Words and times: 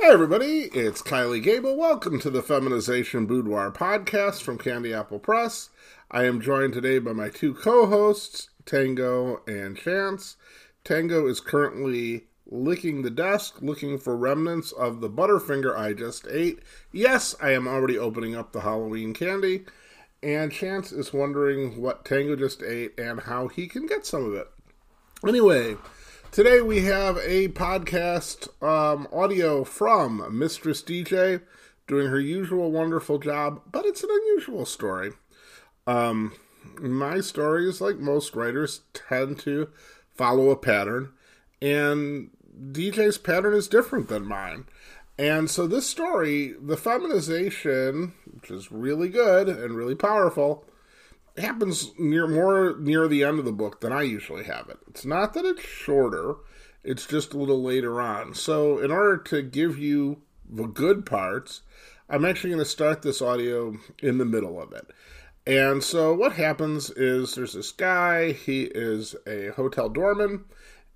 Hey 0.00 0.14
everybody, 0.14 0.70
it's 0.72 1.02
Kylie 1.02 1.42
Gable. 1.42 1.76
Welcome 1.76 2.20
to 2.20 2.30
the 2.30 2.42
Feminization 2.42 3.26
Boudoir 3.26 3.70
podcast 3.70 4.40
from 4.40 4.56
Candy 4.56 4.94
Apple 4.94 5.18
Press. 5.18 5.68
I 6.10 6.24
am 6.24 6.40
joined 6.40 6.72
today 6.72 6.98
by 6.98 7.12
my 7.12 7.28
two 7.28 7.52
co-hosts, 7.52 8.48
Tango 8.64 9.42
and 9.46 9.76
Chance. 9.76 10.36
Tango 10.84 11.26
is 11.26 11.38
currently 11.40 12.24
licking 12.46 13.02
the 13.02 13.10
desk, 13.10 13.60
looking 13.60 13.98
for 13.98 14.16
remnants 14.16 14.72
of 14.72 15.02
the 15.02 15.10
Butterfinger 15.10 15.76
I 15.78 15.92
just 15.92 16.26
ate. 16.30 16.60
Yes, 16.90 17.34
I 17.38 17.50
am 17.50 17.68
already 17.68 17.98
opening 17.98 18.34
up 18.34 18.52
the 18.52 18.62
Halloween 18.62 19.12
candy. 19.12 19.66
And 20.22 20.50
Chance 20.50 20.92
is 20.92 21.12
wondering 21.12 21.78
what 21.78 22.06
Tango 22.06 22.36
just 22.36 22.62
ate 22.62 22.98
and 22.98 23.20
how 23.20 23.48
he 23.48 23.68
can 23.68 23.84
get 23.84 24.06
some 24.06 24.24
of 24.24 24.32
it. 24.32 24.48
Anyway, 25.28 25.76
Today 26.32 26.60
we 26.60 26.82
have 26.82 27.16
a 27.16 27.48
podcast 27.48 28.46
um, 28.62 29.08
audio 29.12 29.64
from 29.64 30.38
Mistress 30.38 30.80
DJ 30.80 31.42
doing 31.88 32.06
her 32.06 32.20
usual 32.20 32.70
wonderful 32.70 33.18
job, 33.18 33.62
but 33.72 33.84
it's 33.84 34.04
an 34.04 34.10
unusual 34.12 34.64
story. 34.64 35.10
Um, 35.88 36.32
my 36.78 37.18
stories, 37.18 37.80
like 37.80 37.98
most 37.98 38.36
writers, 38.36 38.82
tend 38.92 39.40
to 39.40 39.70
follow 40.14 40.50
a 40.50 40.56
pattern, 40.56 41.10
and 41.60 42.30
DJ's 42.56 43.18
pattern 43.18 43.54
is 43.54 43.66
different 43.66 44.06
than 44.06 44.24
mine. 44.24 44.66
And 45.18 45.50
so 45.50 45.66
this 45.66 45.88
story, 45.88 46.54
the 46.60 46.76
feminization, 46.76 48.12
which 48.32 48.52
is 48.52 48.70
really 48.70 49.08
good 49.08 49.48
and 49.48 49.74
really 49.74 49.96
powerful, 49.96 50.64
happens 51.38 51.92
near 51.98 52.26
more 52.26 52.76
near 52.78 53.08
the 53.08 53.24
end 53.24 53.38
of 53.38 53.44
the 53.44 53.52
book 53.52 53.80
than 53.80 53.92
I 53.92 54.02
usually 54.02 54.44
have 54.44 54.68
it. 54.68 54.78
It's 54.88 55.04
not 55.04 55.34
that 55.34 55.44
it's 55.44 55.62
shorter, 55.62 56.36
it's 56.82 57.06
just 57.06 57.34
a 57.34 57.38
little 57.38 57.62
later 57.62 58.00
on. 58.00 58.34
So, 58.34 58.78
in 58.78 58.90
order 58.90 59.16
to 59.18 59.42
give 59.42 59.78
you 59.78 60.22
the 60.48 60.66
good 60.66 61.06
parts, 61.06 61.62
I'm 62.08 62.24
actually 62.24 62.50
going 62.50 62.64
to 62.64 62.70
start 62.70 63.02
this 63.02 63.22
audio 63.22 63.76
in 64.02 64.18
the 64.18 64.24
middle 64.24 64.60
of 64.60 64.72
it. 64.72 64.90
And 65.46 65.82
so, 65.82 66.14
what 66.14 66.32
happens 66.34 66.90
is 66.90 67.34
there's 67.34 67.54
this 67.54 67.72
guy, 67.72 68.32
he 68.32 68.62
is 68.62 69.16
a 69.26 69.48
hotel 69.48 69.88
doorman, 69.88 70.44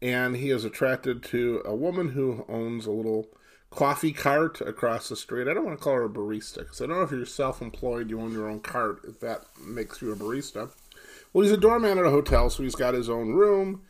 and 0.02 0.36
he 0.36 0.50
is 0.50 0.64
attracted 0.64 1.22
to 1.24 1.62
a 1.64 1.74
woman 1.74 2.10
who 2.10 2.44
owns 2.48 2.86
a 2.86 2.91
little 2.91 3.28
coffee 3.75 4.12
cart 4.12 4.61
across 4.61 5.08
the 5.08 5.17
street. 5.17 5.48
I 5.48 5.55
don't 5.55 5.64
want 5.64 5.78
to 5.78 5.83
call 5.83 5.94
her 5.94 6.05
a 6.05 6.08
barista 6.08 6.58
because 6.58 6.80
I 6.80 6.86
don't 6.86 6.97
know 6.97 7.03
if 7.03 7.11
you're 7.11 7.27
self 7.27 7.61
employed, 7.61 8.11
you 8.11 8.20
own 8.20 8.33
your 8.33 8.48
own 8.48 8.61
cart, 8.61 9.00
if 9.06 9.20
that 9.20 9.44
makes 9.61 10.00
you 10.00 10.12
a 10.12 10.16
barista. 10.16 10.70
Well, 11.33 11.42
he's 11.42 11.53
a 11.53 11.56
doorman 11.56 11.98
at 11.98 12.06
a 12.06 12.11
hotel, 12.11 12.48
so 12.48 12.62
he's 12.62 12.77
got 12.77 12.94
his 12.94 13.11
own 13.11 13.33
room 13.33 13.83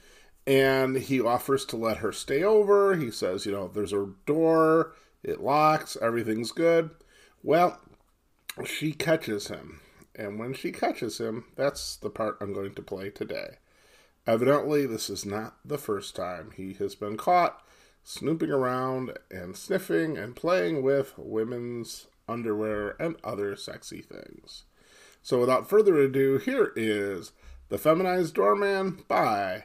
and 0.47 0.97
he 0.97 1.21
offers 1.21 1.65
to 1.67 1.77
let 1.77 1.99
her 1.99 2.13
stay 2.13 2.43
over. 2.43 2.97
He 2.97 3.11
says, 3.11 3.47
you 3.47 3.53
know, 3.53 3.69
there's 3.69 3.93
a 3.93 4.09
door, 4.27 4.95
it 5.23 5.41
locks, 5.41 5.97
everything's 6.01 6.53
good. 6.53 6.91
Well, 7.43 7.81
she 8.65 8.93
catches 8.93 9.48
him. 9.48 9.81
And 10.17 10.39
when 10.39 10.55
she 10.55 10.71
catches 10.71 11.19
him, 11.19 11.47
that's 11.57 11.97
the 11.97 12.11
part 12.11 12.39
I'm 12.41 12.53
going 12.53 12.75
to 12.75 12.83
play 12.83 13.11
today. 13.11 13.59
Evidently, 14.27 14.87
this 14.87 15.11
is 15.11 15.27
not 15.27 15.57
the 15.65 15.79
first 15.79 16.15
time 16.15 16.53
he 16.57 16.73
has 16.75 16.95
been 16.95 17.17
caught 17.17 17.64
snooping 18.05 18.51
around 18.51 19.19
and 19.31 19.57
sniffing 19.57 20.17
and 20.17 20.37
playing 20.37 20.83
with 20.83 21.15
women's 21.17 22.07
underwear 22.29 22.95
and 23.01 23.17
other 23.25 23.57
sexy 23.57 24.03
things. 24.03 24.65
So, 25.23 25.41
without 25.41 25.69
further 25.69 25.99
ado, 25.99 26.39
here 26.39 26.73
is 26.77 27.33
The 27.71 27.79
Feminized 27.79 28.35
Doorman 28.35 29.03
by 29.09 29.65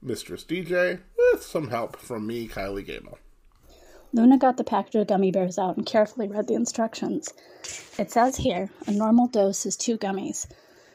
Mistress 0.00 0.44
DJ 0.44 1.00
with 1.32 1.42
some 1.42 1.68
help 1.68 1.96
from 1.96 2.26
me, 2.26 2.46
Kylie 2.46 2.86
Gable. 2.86 3.18
Luna 4.12 4.38
got 4.38 4.56
the 4.56 4.64
package 4.64 4.94
of 4.94 5.08
gummy 5.08 5.32
bears 5.32 5.58
out 5.58 5.76
and 5.76 5.84
carefully 5.84 6.28
read 6.28 6.46
the 6.46 6.54
instructions. 6.54 7.34
It 7.98 8.12
says 8.12 8.36
here 8.36 8.70
a 8.86 8.92
normal 8.92 9.26
dose 9.26 9.66
is 9.66 9.76
two 9.76 9.98
gummies. 9.98 10.46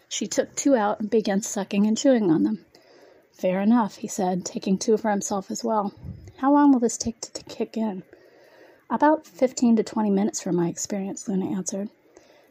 She 0.08 0.28
took 0.28 0.56
two 0.56 0.76
out 0.76 1.02
and 1.02 1.10
began 1.10 1.42
sucking 1.42 1.86
and 1.86 1.98
chewing 1.98 2.32
on 2.32 2.44
them. 2.44 2.66
Fair 3.34 3.60
enough, 3.62 3.98
he 3.98 4.08
said, 4.08 4.46
taking 4.46 4.78
two 4.78 4.98
for 4.98 5.10
himself 5.10 5.52
as 5.52 5.64
well. 5.64 5.94
How 6.42 6.52
long 6.52 6.72
will 6.72 6.80
this 6.80 6.98
take 6.98 7.22
to, 7.22 7.32
to 7.34 7.44
kick 7.44 7.78
in? 7.78 8.02
About 8.90 9.28
15 9.28 9.76
to 9.76 9.84
20 9.84 10.10
minutes 10.10 10.42
from 10.42 10.56
my 10.56 10.70
experience, 10.70 11.28
Luna 11.28 11.56
answered. 11.56 11.90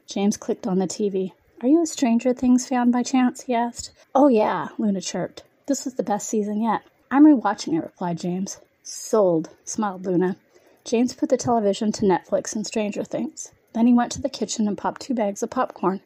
James 0.07 0.37
clicked 0.37 0.65
on 0.65 0.79
the 0.79 0.87
TV. 0.87 1.33
Are 1.61 1.67
you 1.67 1.83
a 1.83 1.87
Stranger 1.87 2.33
Things 2.33 2.69
fan 2.69 2.93
by 2.93 3.03
chance? 3.03 3.41
he 3.41 3.53
asked. 3.53 3.91
Oh, 4.15 4.29
yeah, 4.29 4.69
Luna 4.79 5.01
chirped. 5.01 5.43
This 5.67 5.85
was 5.85 5.95
the 5.95 6.05
best 6.05 6.29
season 6.29 6.63
yet. 6.63 6.83
I'm 7.11 7.27
rewatching 7.27 7.77
it, 7.77 7.83
replied 7.83 8.21
James. 8.21 8.61
Sold, 8.85 9.51
smiled 9.65 10.07
Luna. 10.07 10.37
James 10.85 11.13
put 11.13 11.29
the 11.29 11.37
television 11.37 11.91
to 11.91 12.07
Netflix 12.07 12.55
and 12.55 12.65
Stranger 12.65 13.03
Things. 13.03 13.51
Then 13.73 13.89
he 13.89 13.93
went 13.93 14.13
to 14.13 14.23
the 14.23 14.29
kitchen 14.29 14.69
and 14.69 14.79
popped 14.79 15.01
two 15.01 15.15
bags 15.15 15.43
of 15.43 15.51
popcorn. 15.51 16.01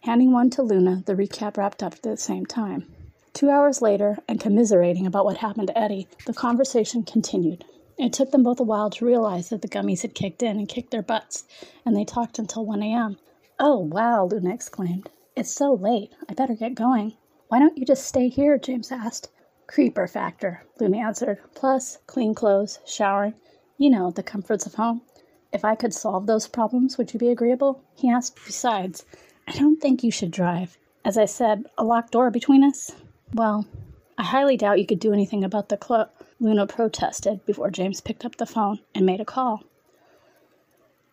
Handing 0.00 0.32
one 0.32 0.50
to 0.50 0.62
Luna, 0.62 1.02
the 1.06 1.14
recap 1.14 1.56
wrapped 1.56 1.82
up 1.82 1.94
at 1.94 2.02
the 2.02 2.18
same 2.18 2.44
time. 2.44 2.91
Two 3.34 3.48
hours 3.48 3.80
later, 3.80 4.18
and 4.28 4.38
commiserating 4.38 5.06
about 5.06 5.24
what 5.24 5.38
happened 5.38 5.68
to 5.68 5.78
Eddie, 5.78 6.06
the 6.26 6.34
conversation 6.34 7.02
continued. 7.02 7.64
It 7.98 8.12
took 8.12 8.30
them 8.30 8.42
both 8.42 8.60
a 8.60 8.62
while 8.62 8.90
to 8.90 9.06
realize 9.06 9.48
that 9.48 9.62
the 9.62 9.68
gummies 9.68 10.02
had 10.02 10.14
kicked 10.14 10.42
in 10.42 10.58
and 10.58 10.68
kicked 10.68 10.90
their 10.90 11.02
butts, 11.02 11.44
and 11.86 11.96
they 11.96 12.04
talked 12.04 12.38
until 12.38 12.66
1 12.66 12.82
a.m. 12.82 13.16
Oh, 13.58 13.78
wow, 13.78 14.26
Luna 14.26 14.52
exclaimed. 14.52 15.08
It's 15.34 15.50
so 15.50 15.72
late. 15.72 16.12
I 16.28 16.34
better 16.34 16.54
get 16.54 16.74
going. 16.74 17.14
Why 17.48 17.58
don't 17.58 17.78
you 17.78 17.86
just 17.86 18.04
stay 18.04 18.28
here? 18.28 18.58
James 18.58 18.92
asked. 18.92 19.30
Creeper 19.66 20.06
factor, 20.06 20.64
Luna 20.78 20.98
answered. 20.98 21.38
Plus, 21.54 21.98
clean 22.06 22.34
clothes, 22.34 22.80
showering, 22.84 23.34
you 23.78 23.88
know, 23.88 24.10
the 24.10 24.22
comforts 24.22 24.66
of 24.66 24.74
home. 24.74 25.00
If 25.52 25.64
I 25.64 25.74
could 25.74 25.94
solve 25.94 26.26
those 26.26 26.48
problems, 26.48 26.98
would 26.98 27.14
you 27.14 27.18
be 27.18 27.30
agreeable? 27.30 27.82
He 27.94 28.10
asked. 28.10 28.38
Besides, 28.44 29.06
I 29.48 29.52
don't 29.52 29.80
think 29.80 30.04
you 30.04 30.10
should 30.10 30.30
drive. 30.30 30.76
As 31.04 31.16
I 31.16 31.24
said, 31.24 31.64
a 31.78 31.84
locked 31.84 32.12
door 32.12 32.30
between 32.30 32.62
us? 32.62 32.90
Well, 33.34 33.66
I 34.18 34.24
highly 34.24 34.58
doubt 34.58 34.78
you 34.78 34.86
could 34.86 35.00
do 35.00 35.12
anything 35.12 35.42
about 35.42 35.70
the 35.70 35.78
clo. 35.78 36.06
Luna 36.38 36.66
protested 36.66 37.44
before 37.46 37.70
James 37.70 38.00
picked 38.00 38.24
up 38.24 38.36
the 38.36 38.46
phone 38.46 38.80
and 38.94 39.06
made 39.06 39.20
a 39.20 39.24
call. 39.24 39.62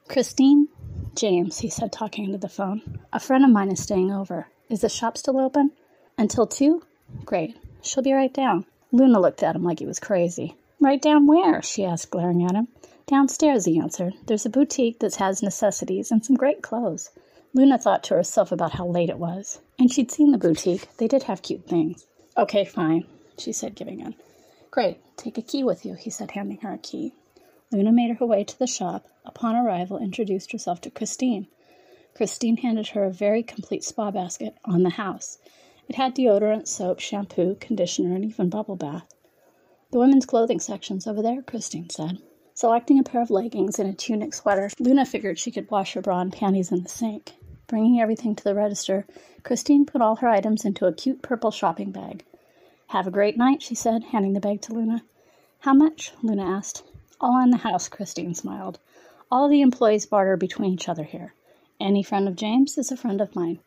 Christine? 0.10 0.68
James, 1.16 1.60
he 1.60 1.70
said, 1.70 1.92
talking 1.92 2.26
into 2.26 2.38
the 2.38 2.50
phone. 2.50 3.00
A 3.14 3.20
friend 3.20 3.46
of 3.46 3.52
mine 3.52 3.72
is 3.72 3.82
staying 3.82 4.12
over. 4.12 4.48
Is 4.70 4.82
the 4.82 4.90
shop 4.90 5.18
still 5.18 5.40
open? 5.40 5.72
Until 6.18 6.46
two? 6.46 6.84
Great. 7.26 7.56
She'll 7.82 8.04
be 8.04 8.12
right 8.12 8.34
down. 8.34 8.66
Luna 8.92 9.20
looked 9.20 9.44
at 9.44 9.56
him 9.56 9.64
like 9.64 9.80
he 9.80 9.86
was 9.86 10.00
crazy. 10.00 10.56
Right 10.82 11.02
down 11.02 11.26
where? 11.26 11.62
she 11.62 11.86
asked, 11.86 12.10
glaring 12.10 12.44
at 12.44 12.56
him. 12.56 12.68
Downstairs, 13.08 13.66
he 13.66 13.80
answered. 13.80 14.14
There's 14.26 14.46
a 14.46 14.50
boutique 14.50 15.00
that 15.00 15.16
has 15.16 15.42
necessities 15.42 16.12
and 16.12 16.26
some 16.26 16.36
great 16.36 16.62
clothes. 16.62 17.12
Luna 17.54 17.78
thought 17.78 18.04
to 18.06 18.16
herself 18.16 18.52
about 18.52 18.74
how 18.74 18.88
late 18.88 19.10
it 19.10 19.20
was. 19.20 19.60
And 19.80 19.90
she'd 19.90 20.12
seen 20.12 20.32
the 20.32 20.38
boutique. 20.38 20.96
They 20.98 21.08
did 21.08 21.24
have 21.24 21.42
cute 21.42 21.66
things. 21.66 22.06
Okay, 22.38 22.66
fine, 22.66 23.06
she 23.38 23.54
said, 23.54 23.76
giving 23.76 24.02
in. 24.02 24.14
Great. 24.72 25.00
Take 25.16 25.38
a 25.38 25.42
key 25.42 25.64
with 25.64 25.86
you, 25.86 25.96
he 25.96 26.10
said, 26.10 26.32
handing 26.32 26.58
her 26.58 26.74
a 26.74 26.78
key. 26.78 27.14
Luna 27.72 27.94
made 27.94 28.18
her 28.18 28.26
way 28.26 28.44
to 28.44 28.60
the 28.60 28.68
shop. 28.68 29.08
Upon 29.26 29.56
arrival, 29.56 29.98
introduced 29.98 30.52
herself 30.52 30.82
to 30.82 30.92
Christine. 30.92 31.48
Christine 32.14 32.58
handed 32.58 32.90
her 32.90 33.06
a 33.06 33.12
very 33.12 33.42
complete 33.42 33.84
spa 33.86 34.12
basket 34.12 34.56
on 34.66 34.84
the 34.84 34.90
house. 34.90 35.38
It 35.88 35.96
had 35.96 36.14
deodorant, 36.14 36.68
soap, 36.68 37.00
shampoo, 37.00 37.56
conditioner, 37.60 38.16
and 38.16 38.26
even 38.26 38.50
bubble 38.50 38.76
bath. 38.76 39.08
The 39.92 40.00
women's 40.00 40.26
clothing 40.26 40.60
section's 40.60 41.08
over 41.08 41.22
there, 41.22 41.42
Christine 41.42 41.90
said. 41.90 42.18
Selecting 42.54 43.00
a 43.00 43.04
pair 43.04 43.22
of 43.22 43.30
leggings 43.30 43.80
and 43.80 43.90
a 43.90 43.94
tunic 43.94 44.34
sweater, 44.34 44.70
Luna 44.78 45.06
figured 45.06 45.40
she 45.40 45.52
could 45.52 45.72
wash 45.72 45.94
her 45.94 46.02
bra 46.02 46.20
and 46.20 46.34
panties 46.34 46.72
in 46.72 46.84
the 46.84 46.90
sink. 46.90 47.32
Bringing 47.70 48.02
everything 48.02 48.36
to 48.36 48.44
the 48.44 48.56
register, 48.56 49.06
Christine 49.44 49.86
put 49.86 50.02
all 50.02 50.16
her 50.18 50.28
items 50.28 50.66
into 50.66 50.88
a 50.88 50.92
cute 50.92 51.22
purple 51.22 51.52
shopping 51.52 51.92
bag. 51.92 52.26
Have 52.88 53.06
a 53.06 53.12
great 53.12 53.38
night, 53.38 53.62
she 53.62 53.76
said, 53.76 54.06
handing 54.06 54.34
the 54.34 54.40
bag 54.40 54.60
to 54.64 54.74
Luna. 54.74 55.04
How 55.60 55.76
much? 55.76 56.12
Luna 56.24 56.44
asked. 56.44 56.82
All 57.22 57.40
in 57.44 57.52
the 57.52 57.58
house, 57.58 57.88
Christine 57.88 58.34
smiled. 58.34 58.80
All 59.32 59.48
the 59.48 59.62
employees 59.62 60.08
barter 60.08 60.36
between 60.36 60.74
each 60.74 60.90
other 60.90 61.04
here. 61.04 61.36
Any 61.80 62.02
friend 62.02 62.28
of 62.28 62.36
James 62.36 62.76
is 62.76 62.92
a 62.92 62.98
friend 62.98 63.22
of 63.22 63.36
mine. 63.36 63.60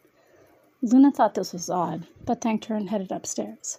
Luna 0.83 1.13
thought 1.13 1.35
this 1.35 1.53
was 1.53 1.71
odd, 1.71 2.09
but 2.25 2.41
thanked 2.41 2.65
her 2.65 2.75
and 2.75 2.91
headed 2.91 3.13
upstairs. 3.13 3.79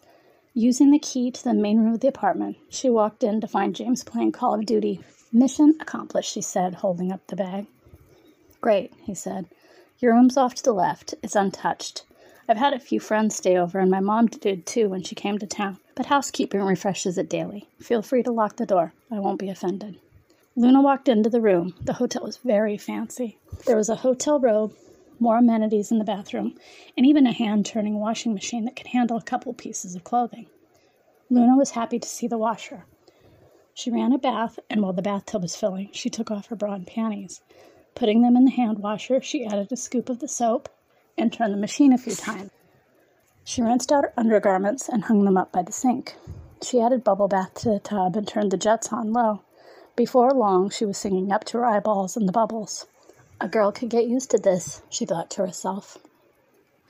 Using 0.54 0.92
the 0.92 1.00
key 1.00 1.32
to 1.32 1.44
the 1.44 1.54
main 1.54 1.80
room 1.80 1.96
of 1.96 2.00
the 2.00 2.08
apartment, 2.08 2.56
she 2.70 2.90
walked 2.90 3.26
in 3.26 3.42
to 3.42 3.48
find 3.48 3.76
James 3.76 4.06
playing 4.06 4.32
Call 4.32 4.54
of 4.54 4.66
Duty. 4.66 5.02
Mission 5.34 5.76
accomplished, 5.82 6.32
she 6.32 6.42
said, 6.42 6.76
holding 6.76 7.12
up 7.12 7.28
the 7.28 7.36
bag. 7.36 7.68
Great, 8.62 8.94
he 9.04 9.14
said. 9.14 9.48
Your 10.04 10.16
room's 10.16 10.36
off 10.36 10.54
to 10.56 10.64
the 10.64 10.74
left. 10.74 11.16
It's 11.24 11.34
untouched. 11.34 12.04
I've 12.50 12.58
had 12.58 12.74
a 12.74 12.80
few 12.80 13.00
friends 13.00 13.38
stay 13.38 13.56
over, 13.56 13.80
and 13.80 13.90
my 13.90 14.02
mom 14.02 14.26
did 14.26 14.66
too 14.66 14.90
when 14.90 15.02
she 15.02 15.16
came 15.16 15.40
to 15.40 15.48
town. 15.48 15.78
But 15.96 16.08
housekeeping 16.08 16.62
refreshes 16.62 17.18
it 17.18 17.30
daily. 17.30 17.70
Feel 17.80 18.02
free 18.02 18.22
to 18.24 18.32
lock 18.34 18.58
the 18.58 18.66
door. 18.66 18.92
I 19.10 19.20
won't 19.20 19.40
be 19.40 19.48
offended. 19.48 19.98
Luna 20.58 20.82
walked 20.82 21.08
into 21.08 21.30
the 21.30 21.40
room. 21.40 21.74
The 21.80 21.94
hotel 21.94 22.24
was 22.24 22.36
very 22.36 22.78
fancy. 22.78 23.38
There 23.66 23.78
was 23.78 23.88
a 23.88 23.96
hotel 23.96 24.42
robe, 24.42 24.76
more 25.22 25.38
amenities 25.38 25.90
in 25.90 26.00
the 26.00 26.04
bathroom, 26.04 26.58
and 26.98 27.06
even 27.06 27.26
a 27.26 27.32
hand 27.32 27.66
turning 27.66 27.98
washing 27.98 28.34
machine 28.34 28.66
that 28.66 28.76
could 28.76 28.88
handle 28.88 29.16
a 29.16 29.22
couple 29.22 29.54
pieces 29.54 29.96
of 29.96 30.04
clothing. 30.04 30.48
Luna 31.30 31.56
was 31.56 31.72
happy 31.72 31.98
to 31.98 32.10
see 32.10 32.28
the 32.28 32.38
washer. 32.38 32.84
She 33.74 33.90
ran 33.90 34.12
a 34.12 34.18
bath, 34.18 34.60
and 34.70 34.82
while 34.82 34.92
the 34.92 35.02
bathtub 35.02 35.44
was 35.44 35.56
filling, 35.56 35.92
she 35.94 36.10
took 36.10 36.30
off 36.30 36.48
her 36.48 36.58
bra 36.58 36.74
and 36.74 36.86
panties. 36.86 37.40
Putting 37.96 38.22
them 38.22 38.36
in 38.36 38.46
the 38.46 38.52
hand 38.52 38.80
washer, 38.80 39.22
she 39.22 39.46
added 39.46 39.72
a 39.72 39.78
scoop 39.78 40.10
of 40.10 40.20
the 40.20 40.28
soap 40.28 40.70
and 41.18 41.32
turned 41.32 41.54
the 41.54 41.58
machine 41.58 41.94
a 41.94 41.98
few 41.98 42.16
times. 42.16 42.50
She 43.44 43.62
rinsed 43.62 43.92
out 43.92 44.06
her 44.06 44.14
undergarments 44.18 44.90
and 44.90 45.04
hung 45.04 45.26
them 45.26 45.38
up 45.38 45.52
by 45.52 45.62
the 45.62 45.72
sink. 45.72 46.16
She 46.64 46.80
added 46.80 47.04
bubble 47.04 47.28
bath 47.28 47.54
to 47.56 47.70
the 47.70 47.80
tub 47.80 48.16
and 48.16 48.28
turned 48.28 48.52
the 48.52 48.58
jets 48.58 48.92
on 48.94 49.14
low. 49.14 49.42
Before 49.96 50.32
long, 50.32 50.70
she 50.70 50.86
was 50.86 50.98
singing 50.98 51.32
up 51.32 51.44
to 51.46 51.58
her 51.60 51.66
eyeballs 51.66 52.18
in 52.18 52.26
the 52.26 52.32
bubbles. 52.32 52.88
A 53.40 53.48
girl 53.48 53.72
could 53.72 53.90
get 53.90 54.08
used 54.08 54.32
to 54.32 54.38
this, 54.38 54.82
she 54.90 55.06
thought 55.06 55.30
to 55.32 55.46
herself. 55.46 55.98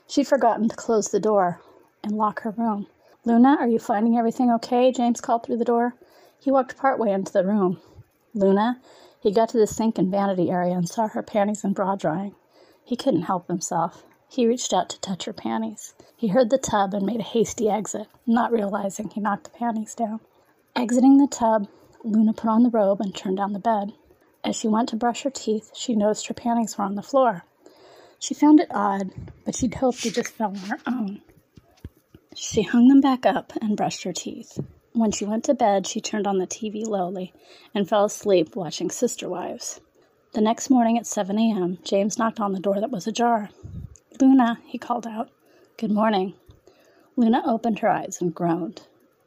She'd 0.06 0.28
forgotten 0.28 0.68
to 0.68 0.76
close 0.76 1.08
the 1.08 1.20
door 1.20 1.60
and 2.02 2.16
lock 2.16 2.42
her 2.42 2.50
room. 2.50 2.86
Luna, 3.24 3.56
are 3.58 3.66
you 3.66 3.78
finding 3.78 4.16
everything 4.16 4.50
okay? 4.52 4.92
James 4.92 5.20
called 5.20 5.44
through 5.44 5.56
the 5.56 5.64
door. 5.64 5.94
He 6.40 6.50
walked 6.50 6.76
part 6.76 6.98
way 6.98 7.10
into 7.10 7.32
the 7.32 7.44
room. 7.44 7.80
Luna, 8.34 8.80
he 9.24 9.32
got 9.32 9.48
to 9.48 9.58
the 9.58 9.66
sink 9.66 9.96
and 9.96 10.10
vanity 10.10 10.50
area 10.50 10.74
and 10.74 10.86
saw 10.86 11.08
her 11.08 11.22
panties 11.22 11.64
and 11.64 11.74
bra 11.74 11.96
drying. 11.96 12.34
He 12.84 12.94
couldn't 12.94 13.22
help 13.22 13.48
himself. 13.48 14.04
He 14.28 14.46
reached 14.46 14.74
out 14.74 14.90
to 14.90 15.00
touch 15.00 15.24
her 15.24 15.32
panties. 15.32 15.94
He 16.14 16.28
heard 16.28 16.50
the 16.50 16.58
tub 16.58 16.92
and 16.92 17.06
made 17.06 17.20
a 17.20 17.24
hasty 17.24 17.70
exit, 17.70 18.06
not 18.26 18.52
realizing 18.52 19.08
he 19.08 19.22
knocked 19.22 19.44
the 19.44 19.58
panties 19.58 19.94
down. 19.94 20.20
Exiting 20.76 21.16
the 21.16 21.26
tub, 21.26 21.68
Luna 22.04 22.34
put 22.34 22.50
on 22.50 22.64
the 22.64 22.68
robe 22.68 23.00
and 23.00 23.14
turned 23.14 23.38
down 23.38 23.54
the 23.54 23.58
bed. 23.58 23.94
As 24.44 24.56
she 24.56 24.68
went 24.68 24.90
to 24.90 24.96
brush 24.96 25.22
her 25.22 25.30
teeth, 25.30 25.70
she 25.74 25.94
noticed 25.94 26.26
her 26.26 26.34
panties 26.34 26.76
were 26.76 26.84
on 26.84 26.94
the 26.94 27.02
floor. 27.02 27.46
She 28.18 28.34
found 28.34 28.60
it 28.60 28.68
odd, 28.74 29.10
but 29.46 29.56
she'd 29.56 29.76
hoped 29.76 30.04
they 30.04 30.10
just 30.10 30.34
fell 30.34 30.50
on 30.50 30.56
her 30.56 30.80
own. 30.86 31.22
She 32.34 32.60
hung 32.60 32.88
them 32.88 33.00
back 33.00 33.24
up 33.24 33.54
and 33.62 33.74
brushed 33.74 34.02
her 34.02 34.12
teeth. 34.12 34.58
When 34.96 35.10
she 35.10 35.24
went 35.24 35.42
to 35.46 35.54
bed, 35.54 35.88
she 35.88 36.00
turned 36.00 36.24
on 36.24 36.38
the 36.38 36.46
TV 36.46 36.86
lowly 36.86 37.34
and 37.74 37.88
fell 37.88 38.04
asleep 38.04 38.54
watching 38.54 38.92
Sister 38.92 39.28
Wives. 39.28 39.80
The 40.34 40.40
next 40.40 40.70
morning 40.70 40.96
at 40.96 41.04
7 41.04 41.36
a.m., 41.36 41.78
James 41.82 42.16
knocked 42.16 42.38
on 42.38 42.52
the 42.52 42.60
door 42.60 42.78
that 42.80 42.92
was 42.92 43.08
ajar. 43.08 43.50
Luna, 44.20 44.60
he 44.64 44.78
called 44.78 45.04
out. 45.04 45.30
Good 45.78 45.90
morning. 45.90 46.34
Luna 47.16 47.42
opened 47.44 47.80
her 47.80 47.88
eyes 47.88 48.18
and 48.20 48.32
groaned. 48.32 48.82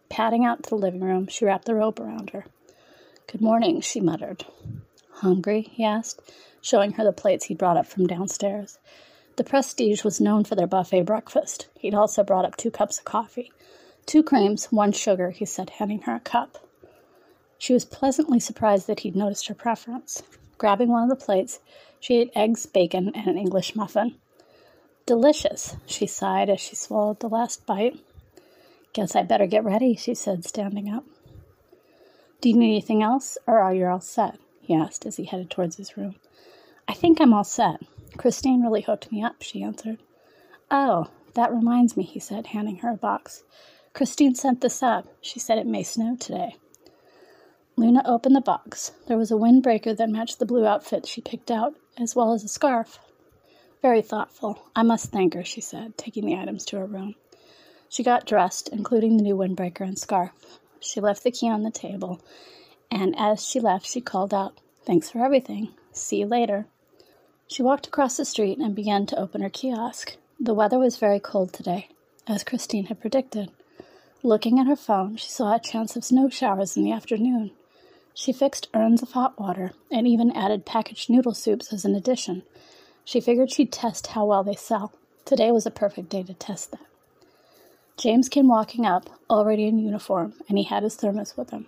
Padding 0.08 0.46
out 0.46 0.64
to 0.64 0.70
the 0.70 0.78
living 0.78 1.02
room, 1.02 1.28
she 1.28 1.44
wrapped 1.44 1.66
the 1.66 1.76
robe 1.76 2.00
around 2.00 2.30
her. 2.30 2.46
Good 3.30 3.42
morning, 3.42 3.82
she 3.82 4.00
muttered. 4.00 4.46
Hungry? 5.16 5.64
he 5.74 5.84
asked, 5.84 6.22
showing 6.62 6.94
her 6.94 7.04
the 7.04 7.12
plates 7.12 7.46
he'd 7.46 7.58
brought 7.58 7.76
up 7.76 7.88
from 7.88 8.08
downstairs. 8.08 8.80
The 9.36 9.44
Prestige 9.44 10.06
was 10.06 10.22
known 10.22 10.46
for 10.46 10.56
their 10.56 10.66
buffet 10.66 11.02
breakfast. 11.02 11.68
He'd 11.78 11.94
also 11.94 12.24
brought 12.24 12.46
up 12.46 12.56
two 12.56 12.72
cups 12.72 13.00
of 13.00 13.04
coffee. 13.04 13.52
Two 14.08 14.24
creams, 14.24 14.72
one 14.72 14.94
sugar, 14.94 15.32
he 15.32 15.44
said, 15.44 15.70
handing 15.70 16.04
her 16.04 16.16
a 16.16 16.22
cup. 16.22 16.66
She 17.58 17.74
was 17.74 17.84
pleasantly 17.84 18.40
surprised 18.40 18.88
that 18.88 19.02
he'd 19.02 19.18
noticed 19.18 19.48
her 19.48 19.54
preference. 19.54 20.24
Grabbing 20.58 20.88
one 20.88 21.04
of 21.04 21.10
the 21.10 21.26
plates, 21.26 21.60
she 22.00 22.16
ate 22.16 22.32
eggs, 22.34 22.66
bacon, 22.66 23.12
and 23.14 23.28
an 23.28 23.38
English 23.38 23.76
muffin. 23.76 24.16
Delicious, 25.06 25.76
she 25.86 26.08
sighed 26.08 26.50
as 26.50 26.62
she 26.62 26.74
swallowed 26.74 27.20
the 27.20 27.28
last 27.28 27.66
bite. 27.66 28.00
Guess 28.94 29.14
I 29.14 29.24
better 29.24 29.46
get 29.46 29.66
ready, 29.66 29.98
she 29.98 30.16
said, 30.16 30.46
standing 30.46 30.90
up. 30.90 31.04
Do 32.40 32.48
you 32.48 32.56
need 32.56 32.72
anything 32.72 33.04
else, 33.04 33.38
or 33.46 33.60
are 33.60 33.76
you 33.76 33.88
all 33.88 34.00
set? 34.00 34.40
he 34.62 34.74
asked 34.74 35.06
as 35.06 35.18
he 35.18 35.26
headed 35.26 35.50
towards 35.50 35.76
his 35.76 35.98
room. 35.98 36.16
I 36.88 36.94
think 36.94 37.20
I'm 37.20 37.34
all 37.34 37.44
set. 37.44 37.82
Christine 38.16 38.62
really 38.64 38.84
hooked 38.84 39.12
me 39.12 39.22
up, 39.22 39.42
she 39.42 39.64
answered. 39.64 40.00
Oh, 40.72 41.10
that 41.34 41.54
reminds 41.54 41.98
me, 41.98 42.04
he 42.04 42.22
said, 42.22 42.48
handing 42.48 42.78
her 42.78 42.92
a 42.92 42.98
box. 42.98 43.44
Christine 43.98 44.36
sent 44.36 44.62
this 44.62 44.84
up. 44.84 45.08
She 45.22 45.40
said 45.40 45.58
it 45.58 45.66
may 45.66 45.82
snow 45.82 46.16
today. 46.16 46.56
Luna 47.76 48.04
opened 48.06 48.36
the 48.36 48.42
box. 48.42 48.92
There 49.08 49.18
was 49.18 49.32
a 49.32 49.34
windbreaker 49.34 49.98
that 49.98 50.12
matched 50.12 50.38
the 50.38 50.46
blue 50.46 50.68
outfit 50.68 51.08
she 51.08 51.20
picked 51.20 51.50
out, 51.50 51.74
as 51.98 52.16
well 52.16 52.32
as 52.32 52.44
a 52.44 52.48
scarf. 52.48 53.00
Very 53.82 54.04
thoughtful. 54.04 54.62
I 54.76 54.84
must 54.84 55.12
thank 55.12 55.34
her, 55.34 55.44
she 55.44 55.62
said, 55.62 55.98
taking 55.98 56.28
the 56.28 56.36
items 56.36 56.64
to 56.66 56.78
her 56.78 56.86
room. 56.86 57.16
She 57.90 58.04
got 58.04 58.28
dressed, 58.28 58.70
including 58.70 59.18
the 59.18 59.24
new 59.24 59.36
windbreaker 59.36 59.82
and 59.82 59.98
scarf. 59.98 60.60
She 60.80 61.02
left 61.02 61.24
the 61.24 61.32
key 61.32 61.50
on 61.50 61.64
the 61.64 61.72
table, 61.72 62.22
and 62.92 63.16
as 63.18 63.44
she 63.44 63.60
left, 63.60 63.88
she 63.88 64.00
called 64.00 64.32
out, 64.32 64.60
Thanks 64.86 65.10
for 65.10 65.26
everything. 65.26 65.70
See 65.92 66.18
you 66.18 66.28
later. 66.28 66.68
She 67.48 67.64
walked 67.64 67.88
across 67.88 68.16
the 68.16 68.26
street 68.26 68.60
and 68.60 68.76
began 68.76 69.08
to 69.08 69.20
open 69.20 69.42
her 69.42 69.50
kiosk. 69.50 70.18
The 70.40 70.54
weather 70.54 70.78
was 70.78 70.98
very 70.98 71.20
cold 71.20 71.52
today, 71.52 71.90
as 72.28 72.44
Christine 72.44 72.86
had 72.86 73.02
predicted. 73.02 73.50
Looking 74.28 74.60
at 74.60 74.68
her 74.68 74.76
phone, 74.76 75.16
she 75.16 75.30
saw 75.30 75.56
a 75.56 75.60
chance 75.60 75.96
of 75.96 76.04
snow 76.04 76.28
showers 76.28 76.76
in 76.76 76.84
the 76.84 76.92
afternoon. 76.92 77.52
She 78.14 78.34
fixed 78.34 78.68
urns 78.74 79.02
of 79.02 79.14
hot 79.14 79.40
water 79.40 79.72
and 79.90 80.06
even 80.06 80.36
added 80.36 80.66
packaged 80.66 81.10
noodle 81.10 81.34
soups 81.34 81.72
as 81.72 81.86
an 81.86 81.96
addition. 81.96 82.44
She 83.06 83.22
figured 83.22 83.54
she'd 83.54 83.72
test 83.72 84.08
how 84.08 84.26
well 84.26 84.44
they 84.44 84.56
sell. 84.56 84.92
Today 85.24 85.50
was 85.50 85.66
a 85.66 85.72
perfect 85.72 86.10
day 86.10 86.24
to 86.24 86.34
test 86.34 86.72
that. 86.72 86.82
James 87.96 88.28
came 88.28 88.50
walking 88.50 88.86
up, 88.86 89.10
already 89.30 89.64
in 89.64 89.80
uniform, 89.80 90.34
and 90.50 90.58
he 90.58 90.66
had 90.66 90.84
his 90.84 90.96
thermos 90.98 91.38
with 91.38 91.52
him. 91.52 91.68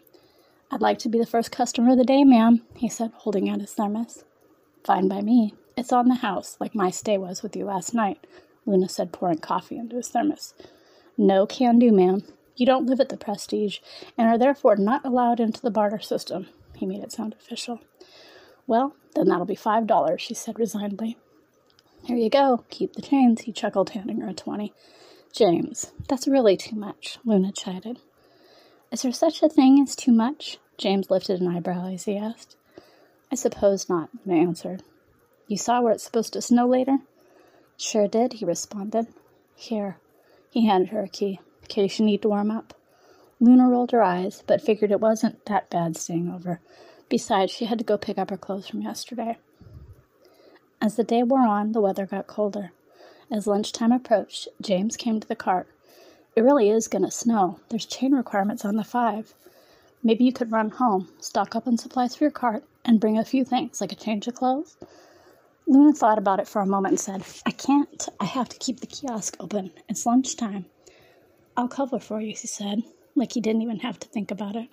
I'd 0.69 0.81
like 0.81 1.00
to 1.00 1.09
be 1.09 1.17
the 1.17 1.25
first 1.25 1.53
customer 1.53 1.94
of 1.94 1.97
the 1.97 2.03
day, 2.03 2.25
ma'am, 2.25 2.63
he 2.75 2.89
said, 2.89 3.13
holding 3.19 3.50
out 3.50 3.62
his 3.62 3.71
thermos. 3.71 4.25
Fine 4.83 5.07
by 5.07 5.21
me. 5.21 5.53
It's 5.77 5.94
on 5.94 6.09
the 6.09 6.15
house, 6.15 6.57
like 6.59 6.75
my 6.75 6.89
stay 6.89 7.17
was 7.17 7.41
with 7.41 7.55
you 7.55 7.63
last 7.63 7.94
night, 7.94 8.27
Luna 8.65 8.89
said, 8.89 9.13
pouring 9.13 9.38
coffee 9.38 9.77
into 9.77 9.95
his 9.95 10.09
thermos. 10.09 10.53
No 11.17 11.45
can 11.45 11.79
do, 11.79 11.94
ma'am. 11.94 12.23
You 12.59 12.65
don't 12.65 12.88
live 12.88 13.00
at 13.00 13.07
the 13.07 13.15
Prestige, 13.15 13.79
and 14.17 14.27
are 14.27 14.38
therefore 14.38 14.75
not 14.75 15.06
allowed 15.06 15.39
into 15.39 15.61
the 15.61 15.71
barter 15.71 16.00
system. 16.00 16.47
He 16.75 16.85
made 16.85 17.01
it 17.01 17.13
sound 17.13 17.33
official. 17.39 17.79
Well, 18.67 18.97
then 19.15 19.29
that'll 19.29 19.45
be 19.45 19.56
five 19.56 19.88
dollars, 19.88 20.21
she 20.21 20.33
said 20.33 20.59
resignedly. 20.59 21.17
Here 22.03 22.17
you 22.17 22.29
go. 22.29 22.65
Keep 22.69 22.95
the 22.95 23.01
change, 23.01 23.44
he 23.44 23.53
chuckled, 23.53 23.91
handing 23.91 24.19
her 24.19 24.27
a 24.27 24.33
twenty. 24.33 24.73
James, 25.31 25.94
that's 26.09 26.27
really 26.27 26.57
too 26.57 26.75
much, 26.75 27.17
Luna 27.23 27.53
chided. 27.53 28.00
Is 28.91 29.03
there 29.03 29.13
such 29.13 29.41
a 29.41 29.47
thing 29.47 29.81
as 29.81 29.95
too 29.95 30.12
much? 30.12 30.57
James 30.77 31.09
lifted 31.09 31.39
an 31.39 31.47
eyebrow 31.47 31.94
as 31.94 32.03
he 32.03 32.17
asked. 32.17 32.57
I 33.31 33.35
suppose 33.35 33.88
not, 33.88 34.09
Luna 34.25 34.41
answered. 34.41 34.83
You 35.47 35.55
saw 35.55 35.79
where 35.79 35.94
it's 35.94 36.03
supposed 36.03 36.33
to 36.33 36.41
snow 36.41 36.67
later? 36.67 36.97
Sure 37.77 38.09
did, 38.09 38.33
he 38.33 38.44
responded. 38.44 39.07
Here. 39.55 39.97
He 40.51 40.67
handed 40.67 40.89
her 40.89 41.03
a 41.03 41.07
key, 41.07 41.39
case 41.69 42.00
you 42.00 42.06
need 42.06 42.21
to 42.24 42.30
warm 42.30 42.51
up. 42.51 42.74
Luna 43.39 43.69
rolled 43.69 43.92
her 43.92 44.04
eyes, 44.04 44.44
but 44.45 44.62
figured 44.62 44.92
it 44.92 45.00
wasn't 45.00 45.45
that 45.45 45.69
bad 45.69 45.95
staying 45.95 46.30
over. 46.30 46.60
Besides, 47.07 47.51
she 47.51 47.66
had 47.66 47.77
to 47.80 47.86
go 47.86 47.98
pick 47.98 48.18
up 48.18 48.30
her 48.30 48.38
clothes 48.38 48.68
from 48.68 48.81
yesterday. 48.81 49.38
As 50.82 50.96
the 50.96 51.03
day 51.03 51.24
wore 51.24 51.48
on, 51.48 51.72
the 51.72 51.82
weather 51.82 52.05
got 52.05 52.27
colder. 52.27 52.72
As 53.32 53.48
lunchtime 53.48 53.91
approached, 53.91 54.48
James 54.62 54.98
came 54.98 55.20
to 55.20 55.27
the 55.27 55.36
cart. 55.36 55.67
It 56.36 56.41
really 56.41 56.70
is 56.70 56.88
going 56.88 57.03
to 57.03 57.12
snow. 57.12 57.60
There's 57.70 57.86
chain 57.86 58.13
requirements 58.13 58.65
on 58.65 58.75
the 58.75 58.84
five. 58.84 59.34
Maybe 60.03 60.24
you 60.24 60.32
could 60.32 60.51
run 60.51 60.70
home, 60.70 61.10
stock 61.20 61.55
up 61.55 61.67
on 61.67 61.77
supplies 61.77 62.15
for 62.15 62.24
your 62.24 62.32
cart, 62.32 62.63
and 62.86 63.00
bring 63.00 63.17
a 63.17 63.25
few 63.25 63.43
things, 63.43 63.82
like 63.82 63.91
a 63.91 63.96
change 63.96 64.27
of 64.27 64.36
clothes. 64.36 64.77
Luna 65.67 65.93
thought 65.93 66.17
about 66.17 66.39
it 66.39 66.48
for 66.48 66.62
a 66.62 66.65
moment 66.65 66.93
and 66.93 67.00
said, 67.00 67.24
I 67.46 67.51
can't. 67.51 68.08
I 68.20 68.25
have 68.25 68.50
to 68.50 68.58
keep 68.58 68.79
the 68.79 68.88
kiosk 68.88 69.38
open. 69.39 69.72
It's 69.88 70.05
lunchtime. 70.05 70.65
I'll 71.60 71.68
cover 71.68 72.00
for 72.00 72.22
you, 72.22 72.30
he 72.30 72.48
said, 72.48 72.84
like 73.16 73.34
he 73.34 73.42
didn't 73.42 73.63
even 73.63 73.80
have 73.80 74.00
to 74.00 74.08
think 74.08 74.32
about 74.32 74.56
it. 74.56 74.70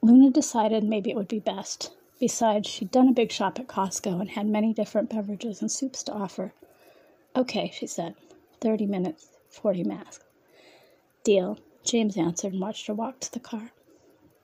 Luna 0.00 0.30
decided 0.30 0.84
maybe 0.84 1.10
it 1.10 1.16
would 1.16 1.26
be 1.26 1.40
best. 1.40 1.90
Besides, 2.20 2.68
she'd 2.68 2.92
done 2.92 3.08
a 3.08 3.12
big 3.12 3.32
shop 3.32 3.58
at 3.58 3.66
Costco 3.66 4.20
and 4.20 4.30
had 4.30 4.46
many 4.46 4.72
different 4.72 5.10
beverages 5.10 5.60
and 5.60 5.72
soups 5.72 6.04
to 6.04 6.12
offer. 6.12 6.52
Okay, 7.34 7.72
she 7.74 7.88
said. 7.88 8.14
Thirty 8.60 8.86
minutes, 8.86 9.30
forty 9.48 9.82
masks. 9.82 10.24
Deal, 11.24 11.58
James 11.82 12.16
answered 12.16 12.52
and 12.52 12.60
watched 12.60 12.86
her 12.86 12.94
walk 12.94 13.18
to 13.18 13.32
the 13.32 13.40
car. 13.40 13.72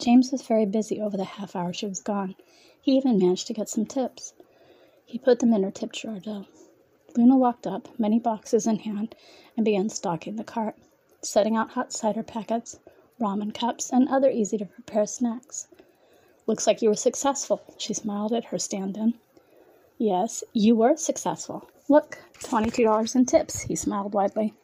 James 0.00 0.32
was 0.32 0.42
very 0.42 0.66
busy 0.66 1.00
over 1.00 1.16
the 1.16 1.22
half 1.22 1.54
hour 1.54 1.72
she 1.72 1.86
was 1.86 2.00
gone. 2.00 2.34
He 2.82 2.96
even 2.96 3.18
managed 3.18 3.46
to 3.46 3.54
get 3.54 3.68
some 3.68 3.86
tips. 3.86 4.34
He 5.06 5.18
put 5.18 5.38
them 5.38 5.54
in 5.54 5.62
her 5.62 5.70
tip 5.70 5.92
jar, 5.92 6.18
though. 6.18 6.46
Luna 7.16 7.36
walked 7.36 7.64
up, 7.64 7.96
many 7.96 8.18
boxes 8.18 8.66
in 8.66 8.80
hand, 8.80 9.14
and 9.56 9.64
began 9.64 9.88
stocking 9.88 10.34
the 10.34 10.42
cart, 10.42 10.76
setting 11.24 11.56
out 11.56 11.70
hot 11.70 11.92
cider 11.92 12.22
packets, 12.22 12.78
ramen 13.20 13.54
cups, 13.54 13.90
and 13.90 14.08
other 14.08 14.30
easy 14.30 14.58
to 14.58 14.66
prepare 14.66 15.06
snacks. 15.06 15.68
Looks 16.46 16.66
like 16.66 16.82
you 16.82 16.88
were 16.88 16.94
successful, 16.94 17.62
she 17.78 17.94
smiled 17.94 18.32
at 18.32 18.46
her 18.46 18.58
stand 18.58 18.96
in. 18.96 19.14
Yes, 19.98 20.44
you 20.52 20.76
were 20.76 20.96
successful. 20.96 21.68
Look, 21.88 22.18
$22 22.40 23.14
in 23.14 23.26
tips, 23.26 23.62
he 23.62 23.76
smiled 23.76 24.12
widely. 24.12 24.54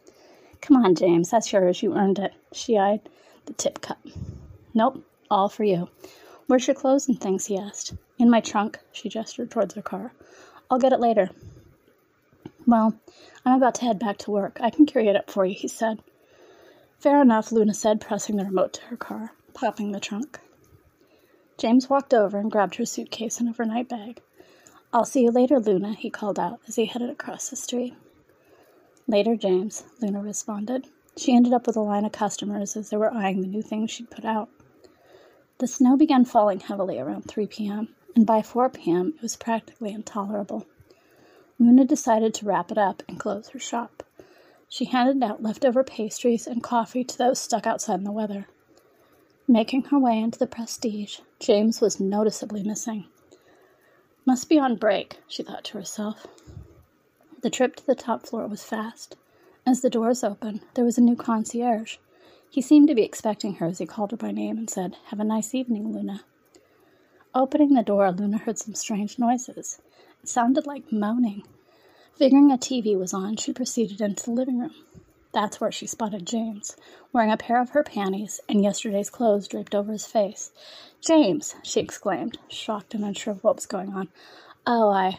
Come 0.60 0.76
on, 0.76 0.94
James, 0.94 1.30
that's 1.30 1.52
yours. 1.52 1.82
You 1.82 1.94
earned 1.94 2.18
it. 2.18 2.32
She 2.52 2.76
eyed 2.76 3.00
the 3.46 3.54
tip 3.54 3.80
cup. 3.80 3.98
Nope, 4.74 5.02
all 5.30 5.48
for 5.48 5.64
you. 5.64 5.88
Where's 6.46 6.66
your 6.66 6.74
clothes 6.74 7.08
and 7.08 7.20
things? 7.20 7.46
he 7.46 7.56
asked. 7.56 7.94
In 8.18 8.28
my 8.28 8.40
trunk, 8.40 8.78
she 8.92 9.08
gestured 9.08 9.50
towards 9.50 9.74
her 9.74 9.82
car. 9.82 10.12
I'll 10.70 10.78
get 10.78 10.92
it 10.92 11.00
later. 11.00 11.30
Well, 12.66 12.94
I'm 13.44 13.56
about 13.56 13.76
to 13.76 13.84
head 13.84 13.98
back 13.98 14.18
to 14.18 14.30
work. 14.30 14.58
I 14.60 14.70
can 14.70 14.84
carry 14.84 15.08
it 15.08 15.16
up 15.16 15.30
for 15.30 15.46
you, 15.46 15.54
he 15.54 15.68
said. 15.68 16.02
Fair 17.00 17.22
enough, 17.22 17.50
Luna 17.50 17.72
said, 17.72 17.98
pressing 17.98 18.36
the 18.36 18.44
remote 18.44 18.74
to 18.74 18.82
her 18.82 18.96
car, 18.96 19.32
popping 19.54 19.92
the 19.92 20.00
trunk. 20.00 20.38
James 21.56 21.88
walked 21.88 22.12
over 22.12 22.38
and 22.38 22.50
grabbed 22.50 22.74
her 22.74 22.84
suitcase 22.84 23.40
and 23.40 23.48
overnight 23.48 23.88
bag. 23.88 24.20
I'll 24.92 25.06
see 25.06 25.22
you 25.22 25.30
later, 25.30 25.58
Luna, 25.58 25.94
he 25.94 26.10
called 26.10 26.38
out 26.38 26.60
as 26.68 26.76
he 26.76 26.84
headed 26.84 27.08
across 27.08 27.48
the 27.48 27.56
street. 27.56 27.94
Later, 29.06 29.34
James, 29.34 29.84
Luna 30.02 30.20
responded. 30.20 30.88
She 31.16 31.34
ended 31.34 31.54
up 31.54 31.66
with 31.66 31.76
a 31.76 31.80
line 31.80 32.04
of 32.04 32.12
customers 32.12 32.76
as 32.76 32.90
they 32.90 32.98
were 32.98 33.14
eyeing 33.14 33.40
the 33.40 33.46
new 33.46 33.62
things 33.62 33.90
she'd 33.90 34.10
put 34.10 34.26
out. 34.26 34.50
The 35.56 35.66
snow 35.66 35.96
began 35.96 36.26
falling 36.26 36.60
heavily 36.60 36.98
around 36.98 37.22
3 37.28 37.46
p.m., 37.46 37.88
and 38.14 38.26
by 38.26 38.42
4 38.42 38.68
p.m., 38.68 39.14
it 39.16 39.22
was 39.22 39.36
practically 39.36 39.92
intolerable. 39.92 40.66
Luna 41.58 41.86
decided 41.86 42.34
to 42.34 42.44
wrap 42.44 42.70
it 42.70 42.78
up 42.78 43.02
and 43.08 43.18
close 43.18 43.48
her 43.48 43.58
shop. 43.58 44.02
She 44.72 44.84
handed 44.84 45.20
out 45.28 45.42
leftover 45.42 45.82
pastries 45.82 46.46
and 46.46 46.62
coffee 46.62 47.02
to 47.02 47.18
those 47.18 47.40
stuck 47.40 47.66
outside 47.66 47.98
in 47.98 48.04
the 48.04 48.12
weather. 48.12 48.46
Making 49.48 49.82
her 49.86 49.98
way 49.98 50.16
into 50.16 50.38
the 50.38 50.46
prestige, 50.46 51.18
James 51.40 51.80
was 51.80 51.98
noticeably 51.98 52.62
missing. 52.62 53.06
Must 54.24 54.48
be 54.48 54.60
on 54.60 54.76
break, 54.76 55.18
she 55.26 55.42
thought 55.42 55.64
to 55.64 55.78
herself. 55.78 56.24
The 57.42 57.50
trip 57.50 57.74
to 57.76 57.86
the 57.86 57.96
top 57.96 58.24
floor 58.24 58.46
was 58.46 58.62
fast. 58.62 59.16
As 59.66 59.80
the 59.80 59.90
doors 59.90 60.22
opened, 60.22 60.60
there 60.74 60.84
was 60.84 60.98
a 60.98 61.02
new 61.02 61.16
concierge. 61.16 61.96
He 62.48 62.62
seemed 62.62 62.86
to 62.88 62.94
be 62.94 63.02
expecting 63.02 63.54
her 63.54 63.66
as 63.66 63.78
he 63.78 63.86
called 63.86 64.12
her 64.12 64.16
by 64.16 64.30
name 64.30 64.56
and 64.56 64.70
said, 64.70 64.96
Have 65.06 65.18
a 65.18 65.24
nice 65.24 65.52
evening, 65.52 65.92
Luna. 65.92 66.22
Opening 67.34 67.74
the 67.74 67.82
door, 67.82 68.12
Luna 68.12 68.38
heard 68.38 68.58
some 68.58 68.76
strange 68.76 69.18
noises. 69.18 69.80
It 70.22 70.28
sounded 70.28 70.64
like 70.64 70.92
moaning. 70.92 71.42
Figuring 72.16 72.52
a 72.52 72.58
TV 72.58 72.98
was 72.98 73.14
on, 73.14 73.36
she 73.36 73.52
proceeded 73.52 74.00
into 74.00 74.24
the 74.24 74.32
living 74.32 74.58
room. 74.58 74.74
That's 75.32 75.60
where 75.60 75.72
she 75.72 75.86
spotted 75.86 76.26
James, 76.26 76.76
wearing 77.12 77.30
a 77.30 77.36
pair 77.36 77.60
of 77.60 77.70
her 77.70 77.82
panties 77.84 78.40
and 78.48 78.62
yesterday's 78.62 79.10
clothes 79.10 79.48
draped 79.48 79.74
over 79.74 79.92
his 79.92 80.06
face. 80.06 80.50
James, 81.00 81.54
she 81.62 81.80
exclaimed, 81.80 82.38
shocked 82.48 82.94
and 82.94 83.04
unsure 83.04 83.32
of 83.34 83.44
what 83.44 83.56
was 83.56 83.66
going 83.66 83.94
on. 83.94 84.08
Oh, 84.66 84.90
I. 84.90 85.18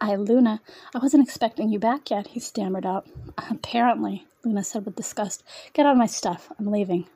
I, 0.00 0.16
Luna, 0.16 0.60
I 0.94 0.98
wasn't 0.98 1.26
expecting 1.26 1.70
you 1.70 1.78
back 1.78 2.10
yet, 2.10 2.28
he 2.28 2.40
stammered 2.40 2.86
out. 2.86 3.06
Apparently, 3.50 4.26
Luna 4.44 4.64
said 4.64 4.86
with 4.86 4.96
disgust. 4.96 5.42
Get 5.72 5.84
out 5.86 5.92
of 5.92 5.98
my 5.98 6.06
stuff. 6.06 6.50
I'm 6.58 6.66
leaving. 6.70 7.06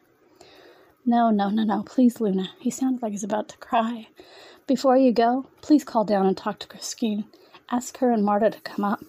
No, 1.06 1.30
no, 1.30 1.50
no, 1.50 1.64
no. 1.64 1.82
Please, 1.82 2.20
Luna. 2.20 2.50
He 2.58 2.70
sounded 2.70 3.02
like 3.02 3.12
he's 3.12 3.24
about 3.24 3.48
to 3.50 3.58
cry. 3.58 4.08
Before 4.66 4.96
you 4.96 5.12
go, 5.12 5.46
please 5.60 5.84
call 5.84 6.04
down 6.04 6.26
and 6.26 6.36
talk 6.36 6.58
to 6.60 6.66
Christine. 6.66 7.24
Ask 7.70 7.98
her 7.98 8.10
and 8.10 8.24
Marta 8.24 8.50
to 8.50 8.60
come 8.60 8.84
up. 8.84 9.02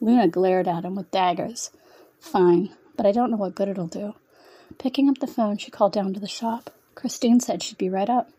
Luna 0.00 0.28
glared 0.28 0.68
at 0.68 0.84
him 0.84 0.94
with 0.94 1.10
daggers. 1.10 1.70
Fine, 2.20 2.70
but 2.96 3.06
I 3.06 3.12
don't 3.12 3.30
know 3.30 3.36
what 3.36 3.54
good 3.54 3.68
it'll 3.68 3.88
do. 3.88 4.14
Picking 4.78 5.08
up 5.08 5.18
the 5.18 5.26
phone, 5.26 5.58
she 5.58 5.70
called 5.70 5.92
down 5.92 6.14
to 6.14 6.20
the 6.20 6.28
shop. 6.28 6.70
Christine 6.94 7.40
said 7.40 7.62
she'd 7.62 7.78
be 7.78 7.88
right 7.88 8.08
up. 8.08 8.30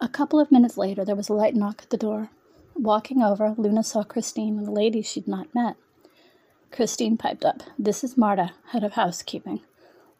A 0.00 0.08
couple 0.08 0.40
of 0.40 0.52
minutes 0.52 0.76
later, 0.76 1.04
there 1.04 1.16
was 1.16 1.28
a 1.28 1.34
light 1.34 1.54
knock 1.54 1.82
at 1.82 1.90
the 1.90 1.96
door. 1.96 2.30
Walking 2.74 3.22
over, 3.22 3.54
Luna 3.56 3.82
saw 3.82 4.02
Christine 4.02 4.58
and 4.58 4.68
a 4.68 4.72
lady 4.72 5.02
she'd 5.02 5.28
not 5.28 5.54
met. 5.54 5.76
Christine 6.70 7.16
piped 7.16 7.44
up, 7.44 7.62
This 7.78 8.04
is 8.04 8.16
Marta, 8.16 8.52
head 8.72 8.84
of 8.84 8.92
housekeeping. 8.92 9.60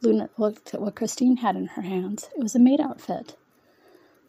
Luna 0.01 0.31
looked 0.39 0.73
at 0.73 0.81
what 0.81 0.95
Christine 0.95 1.39
had 1.39 1.57
in 1.57 1.67
her 1.69 1.83
hands. 1.83 2.31
It 2.37 2.43
was 2.43 2.55
a 2.55 2.61
maid 2.61 2.81
outfit. 2.81 3.37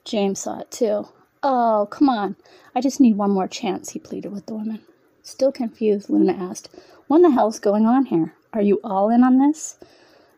James 0.03 0.39
saw 0.39 0.59
it 0.59 0.71
too. 0.71 1.07
Oh, 1.43 1.87
come 1.91 2.09
on. 2.09 2.35
I 2.73 2.81
just 2.81 2.99
need 2.99 3.17
one 3.17 3.31
more 3.31 3.47
chance, 3.47 3.89
he 3.89 3.99
pleaded 3.99 4.31
with 4.31 4.45
the 4.47 4.53
woman. 4.55 4.81
Still 5.21 5.51
confused, 5.51 6.09
Luna 6.09 6.33
asked, 6.33 6.69
What 7.07 7.21
the 7.21 7.31
hell's 7.31 7.59
going 7.59 7.85
on 7.85 8.05
here? 8.05 8.33
Are 8.53 8.61
you 8.61 8.79
all 8.83 9.09
in 9.09 9.23
on 9.23 9.37
this? 9.39 9.77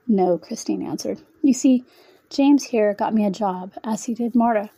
No, 0.08 0.38
Christine 0.38 0.82
answered. 0.82 1.22
You 1.42 1.54
see, 1.54 1.86
James 2.30 2.66
here 2.66 2.94
got 2.94 3.14
me 3.14 3.26
a 3.26 3.32
job, 3.32 3.74
as 3.84 4.06
he 4.06 4.14
did 4.14 4.36
Marta. 4.36 4.72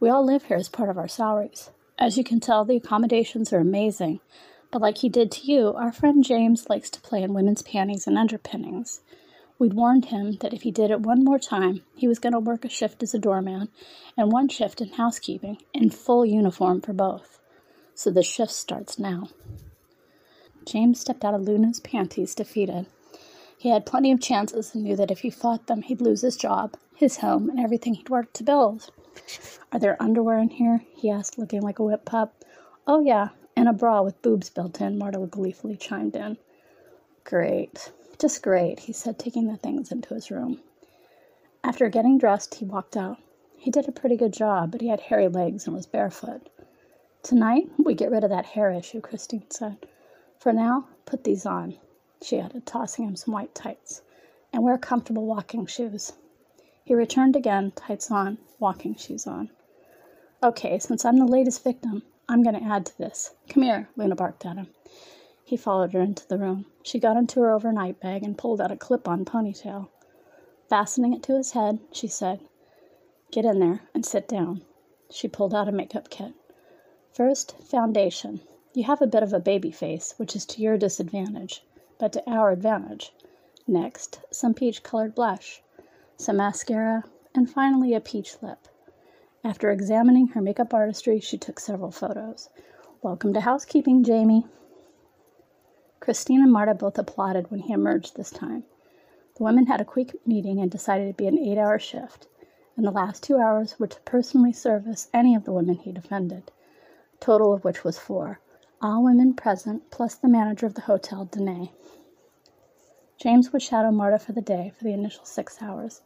We 0.00 0.08
all 0.08 0.24
live 0.24 0.44
here 0.44 0.56
as 0.56 0.68
part 0.68 0.88
of 0.88 0.98
our 0.98 1.08
salaries. 1.08 1.70
As 1.98 2.16
you 2.16 2.24
can 2.24 2.40
tell, 2.40 2.64
the 2.64 2.76
accommodations 2.76 3.52
are 3.52 3.58
amazing. 3.58 4.20
But 4.70 4.82
like 4.82 4.98
he 4.98 5.08
did 5.08 5.30
to 5.32 5.46
you, 5.46 5.74
our 5.74 5.92
friend 5.92 6.24
James 6.24 6.68
likes 6.68 6.90
to 6.90 7.00
play 7.00 7.22
in 7.22 7.34
women's 7.34 7.62
panties 7.62 8.06
and 8.06 8.18
underpinnings. 8.18 9.00
We'd 9.58 9.74
warned 9.74 10.06
him 10.06 10.32
that 10.40 10.54
if 10.54 10.62
he 10.62 10.70
did 10.70 10.92
it 10.92 11.00
one 11.00 11.24
more 11.24 11.38
time, 11.38 11.82
he 11.96 12.06
was 12.06 12.20
going 12.20 12.32
to 12.32 12.38
work 12.38 12.64
a 12.64 12.68
shift 12.68 13.02
as 13.02 13.12
a 13.12 13.18
doorman 13.18 13.70
and 14.16 14.30
one 14.30 14.48
shift 14.48 14.80
in 14.80 14.90
housekeeping, 14.90 15.58
in 15.74 15.90
full 15.90 16.24
uniform 16.24 16.80
for 16.80 16.92
both. 16.92 17.40
So 17.94 18.10
the 18.10 18.22
shift 18.22 18.52
starts 18.52 19.00
now. 19.00 19.30
James 20.64 21.00
stepped 21.00 21.24
out 21.24 21.34
of 21.34 21.42
Luna's 21.42 21.80
panties 21.80 22.36
defeated. 22.36 22.86
He 23.56 23.70
had 23.70 23.84
plenty 23.84 24.12
of 24.12 24.20
chances 24.20 24.74
and 24.74 24.84
knew 24.84 24.94
that 24.94 25.10
if 25.10 25.20
he 25.20 25.30
fought 25.30 25.66
them, 25.66 25.82
he'd 25.82 26.00
lose 26.00 26.22
his 26.22 26.36
job, 26.36 26.76
his 26.94 27.16
home, 27.16 27.50
and 27.50 27.58
everything 27.58 27.94
he'd 27.94 28.10
worked 28.10 28.34
to 28.34 28.44
build. 28.44 28.92
Are 29.72 29.80
there 29.80 30.00
underwear 30.00 30.38
in 30.38 30.50
here? 30.50 30.84
he 30.94 31.10
asked, 31.10 31.38
looking 31.38 31.62
like 31.62 31.80
a 31.80 31.84
whip 31.84 32.04
pup. 32.04 32.44
Oh, 32.86 33.00
yeah, 33.00 33.30
and 33.56 33.68
a 33.68 33.72
bra 33.72 34.02
with 34.02 34.22
boobs 34.22 34.50
built 34.50 34.80
in, 34.80 34.96
Marta 34.96 35.18
gleefully 35.18 35.76
chimed 35.76 36.14
in. 36.14 36.38
Great. 37.24 37.90
Just 38.18 38.42
great, 38.42 38.80
he 38.80 38.92
said, 38.92 39.18
taking 39.18 39.46
the 39.46 39.56
things 39.56 39.92
into 39.92 40.12
his 40.12 40.30
room. 40.30 40.60
After 41.62 41.88
getting 41.88 42.18
dressed, 42.18 42.56
he 42.56 42.64
walked 42.64 42.96
out. 42.96 43.18
He 43.56 43.70
did 43.70 43.88
a 43.88 43.92
pretty 43.92 44.16
good 44.16 44.32
job, 44.32 44.72
but 44.72 44.80
he 44.80 44.88
had 44.88 45.00
hairy 45.00 45.28
legs 45.28 45.66
and 45.66 45.76
was 45.76 45.86
barefoot. 45.86 46.48
Tonight, 47.22 47.68
we 47.78 47.94
get 47.94 48.10
rid 48.10 48.24
of 48.24 48.30
that 48.30 48.46
hair 48.46 48.72
issue, 48.72 49.00
Christine 49.00 49.48
said. 49.50 49.76
For 50.38 50.52
now, 50.52 50.88
put 51.04 51.24
these 51.24 51.46
on, 51.46 51.76
she 52.22 52.40
added, 52.40 52.66
tossing 52.66 53.06
him 53.06 53.14
some 53.14 53.34
white 53.34 53.54
tights, 53.54 54.02
and 54.52 54.64
wear 54.64 54.78
comfortable 54.78 55.26
walking 55.26 55.66
shoes. 55.66 56.12
He 56.84 56.94
returned 56.94 57.36
again, 57.36 57.72
tights 57.76 58.10
on, 58.10 58.38
walking 58.58 58.96
shoes 58.96 59.26
on. 59.26 59.50
Okay, 60.42 60.78
since 60.78 61.04
I'm 61.04 61.18
the 61.18 61.24
latest 61.24 61.62
victim, 61.62 62.02
I'm 62.28 62.42
going 62.42 62.58
to 62.58 62.64
add 62.64 62.86
to 62.86 62.98
this. 62.98 63.34
Come 63.48 63.62
here, 63.62 63.88
Luna 63.96 64.16
barked 64.16 64.46
at 64.46 64.56
him. 64.56 64.68
He 65.48 65.56
followed 65.56 65.94
her 65.94 66.00
into 66.00 66.28
the 66.28 66.36
room. 66.36 66.66
She 66.82 66.98
got 66.98 67.16
into 67.16 67.40
her 67.40 67.50
overnight 67.50 68.00
bag 68.00 68.22
and 68.22 68.36
pulled 68.36 68.60
out 68.60 68.70
a 68.70 68.76
clip 68.76 69.08
on 69.08 69.24
ponytail. 69.24 69.88
Fastening 70.68 71.14
it 71.14 71.22
to 71.22 71.38
his 71.38 71.52
head, 71.52 71.78
she 71.90 72.06
said, 72.06 72.40
Get 73.30 73.46
in 73.46 73.58
there 73.58 73.80
and 73.94 74.04
sit 74.04 74.28
down. 74.28 74.60
She 75.10 75.26
pulled 75.26 75.54
out 75.54 75.66
a 75.66 75.72
makeup 75.72 76.10
kit. 76.10 76.34
First, 77.14 77.56
foundation. 77.62 78.42
You 78.74 78.84
have 78.84 79.00
a 79.00 79.06
bit 79.06 79.22
of 79.22 79.32
a 79.32 79.40
baby 79.40 79.70
face, 79.70 80.12
which 80.18 80.36
is 80.36 80.44
to 80.44 80.60
your 80.60 80.76
disadvantage, 80.76 81.64
but 81.98 82.12
to 82.12 82.30
our 82.30 82.50
advantage. 82.50 83.14
Next, 83.66 84.20
some 84.30 84.52
peach 84.52 84.82
colored 84.82 85.14
blush, 85.14 85.62
some 86.18 86.36
mascara, 86.36 87.04
and 87.34 87.48
finally 87.48 87.94
a 87.94 88.00
peach 88.00 88.36
lip. 88.42 88.68
After 89.42 89.70
examining 89.70 90.26
her 90.26 90.42
makeup 90.42 90.74
artistry, 90.74 91.20
she 91.20 91.38
took 91.38 91.58
several 91.58 91.90
photos. 91.90 92.50
Welcome 93.00 93.32
to 93.32 93.40
housekeeping, 93.40 94.04
Jamie. 94.04 94.44
Christine 96.08 96.40
and 96.42 96.50
Marta 96.50 96.72
both 96.72 96.96
applauded 96.96 97.50
when 97.50 97.60
he 97.60 97.74
emerged 97.74 98.16
this 98.16 98.30
time. 98.30 98.64
The 99.36 99.44
women 99.44 99.66
had 99.66 99.82
a 99.82 99.84
quick 99.84 100.26
meeting 100.26 100.58
and 100.58 100.70
decided 100.70 101.04
it'd 101.04 101.18
be 101.18 101.26
an 101.26 101.38
eight 101.38 101.58
hour 101.58 101.78
shift, 101.78 102.26
and 102.78 102.86
the 102.86 102.90
last 102.90 103.22
two 103.22 103.36
hours 103.36 103.78
were 103.78 103.88
to 103.88 104.00
personally 104.06 104.54
service 104.54 105.10
any 105.12 105.34
of 105.34 105.44
the 105.44 105.52
women 105.52 105.74
he 105.74 105.92
defended, 105.92 106.50
total 107.20 107.52
of 107.52 107.62
which 107.62 107.84
was 107.84 107.98
four, 107.98 108.40
all 108.80 109.04
women 109.04 109.34
present, 109.34 109.90
plus 109.90 110.14
the 110.14 110.30
manager 110.30 110.64
of 110.64 110.72
the 110.72 110.80
hotel, 110.80 111.26
Danae. 111.26 111.72
James 113.18 113.52
would 113.52 113.60
shadow 113.60 113.90
Marta 113.90 114.18
for 114.18 114.32
the 114.32 114.40
day 114.40 114.72
for 114.78 114.84
the 114.84 114.94
initial 114.94 115.26
six 115.26 115.60
hours. 115.60 116.00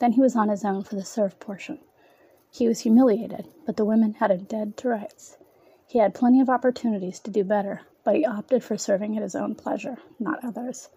Then 0.00 0.12
he 0.12 0.20
was 0.20 0.36
on 0.36 0.50
his 0.50 0.66
own 0.66 0.82
for 0.82 0.96
the 0.96 1.02
serve 1.02 1.40
portion. 1.40 1.78
He 2.50 2.68
was 2.68 2.80
humiliated, 2.80 3.48
but 3.64 3.78
the 3.78 3.86
women 3.86 4.12
had 4.12 4.30
him 4.30 4.44
dead 4.44 4.76
to 4.76 4.90
rights. 4.90 5.38
He 5.86 5.98
had 5.98 6.12
plenty 6.12 6.42
of 6.42 6.50
opportunities 6.50 7.18
to 7.20 7.30
do 7.30 7.42
better, 7.42 7.80
but 8.06 8.14
he 8.14 8.24
opted 8.24 8.62
for 8.62 8.78
serving 8.78 9.16
at 9.16 9.22
his 9.24 9.34
own 9.34 9.56
pleasure, 9.56 9.96
not 10.20 10.44
others. 10.44 10.88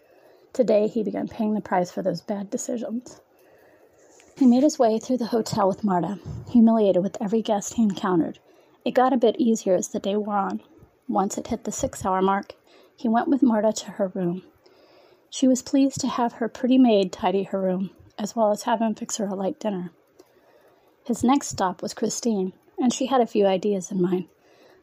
Today 0.54 0.88
he 0.88 1.02
began 1.02 1.28
paying 1.28 1.56
the 1.56 1.60
price 1.60 1.90
for 1.92 2.04
those 2.04 2.22
bad 2.22 2.52
decisions. 2.52 3.20
He 4.38 4.46
made 4.46 4.62
his 4.62 4.78
way 4.78 5.00
through 5.00 5.18
the 5.18 5.26
hotel 5.26 5.68
with 5.68 5.84
Marta, 5.84 6.20
humiliated 6.52 7.02
with 7.02 7.18
every 7.20 7.42
guest 7.42 7.74
he 7.74 7.82
encountered. 7.82 8.38
It 8.86 8.92
got 8.92 9.12
a 9.12 9.18
bit 9.18 9.38
easier 9.40 9.74
as 9.74 9.88
the 9.88 10.00
day 10.00 10.16
wore 10.16 10.38
on. 10.38 10.62
Once 11.08 11.36
it 11.36 11.48
hit 11.48 11.64
the 11.64 11.72
six 11.72 12.06
hour 12.06 12.22
mark, 12.22 12.54
he 12.96 13.10
went 13.10 13.28
with 13.28 13.42
Marta 13.42 13.74
to 13.74 13.92
her 13.94 14.10
room. 14.10 14.44
She 15.32 15.48
was 15.48 15.64
pleased 15.64 16.00
to 16.02 16.08
have 16.08 16.34
her 16.34 16.48
pretty 16.48 16.78
maid 16.78 17.12
tidy 17.12 17.42
her 17.44 17.60
room, 17.60 17.90
as 18.20 18.36
well 18.36 18.52
as 18.52 18.64
have 18.64 18.82
him 18.82 18.94
fix 18.94 19.18
her 19.18 19.26
a 19.26 19.34
light 19.34 19.60
dinner. 19.60 19.90
His 21.06 21.24
next 21.24 21.48
stop 21.48 21.82
was 21.82 21.96
Christine, 21.96 22.54
and 22.78 22.94
she 22.94 23.08
had 23.08 23.20
a 23.20 23.26
few 23.26 23.48
ideas 23.48 23.90
in 23.90 24.00
mind. 24.00 24.28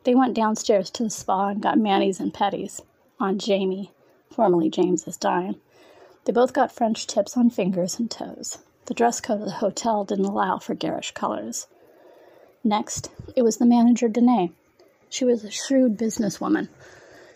They 0.07 0.15
went 0.15 0.35
downstairs 0.35 0.89
to 0.91 1.03
the 1.03 1.11
spa 1.11 1.49
and 1.49 1.61
got 1.61 1.81
manis 1.81 2.21
and 2.21 2.33
petties 2.33 2.81
on 3.19 3.41
Jamie, 3.41 3.91
formerly 4.31 4.71
James's 4.71 5.17
dime. 5.17 5.57
They 6.25 6.33
both 6.33 6.53
got 6.53 6.71
French 6.71 7.09
tips 7.09 7.37
on 7.37 7.51
fingers 7.51 7.99
and 7.99 8.09
toes. 8.09 8.59
The 8.85 8.95
dress 8.95 9.21
code 9.21 9.41
of 9.41 9.47
the 9.47 9.55
hotel 9.55 10.05
didn't 10.05 10.27
allow 10.27 10.59
for 10.59 10.77
garish 10.77 11.11
colors. 11.11 11.67
Next, 12.63 13.11
it 13.35 13.43
was 13.43 13.57
the 13.57 13.67
manager, 13.67 14.09
Danae. 14.09 14.53
She 15.11 15.25
was 15.25 15.43
a 15.43 15.51
shrewd 15.51 15.99
businesswoman. 15.99 16.69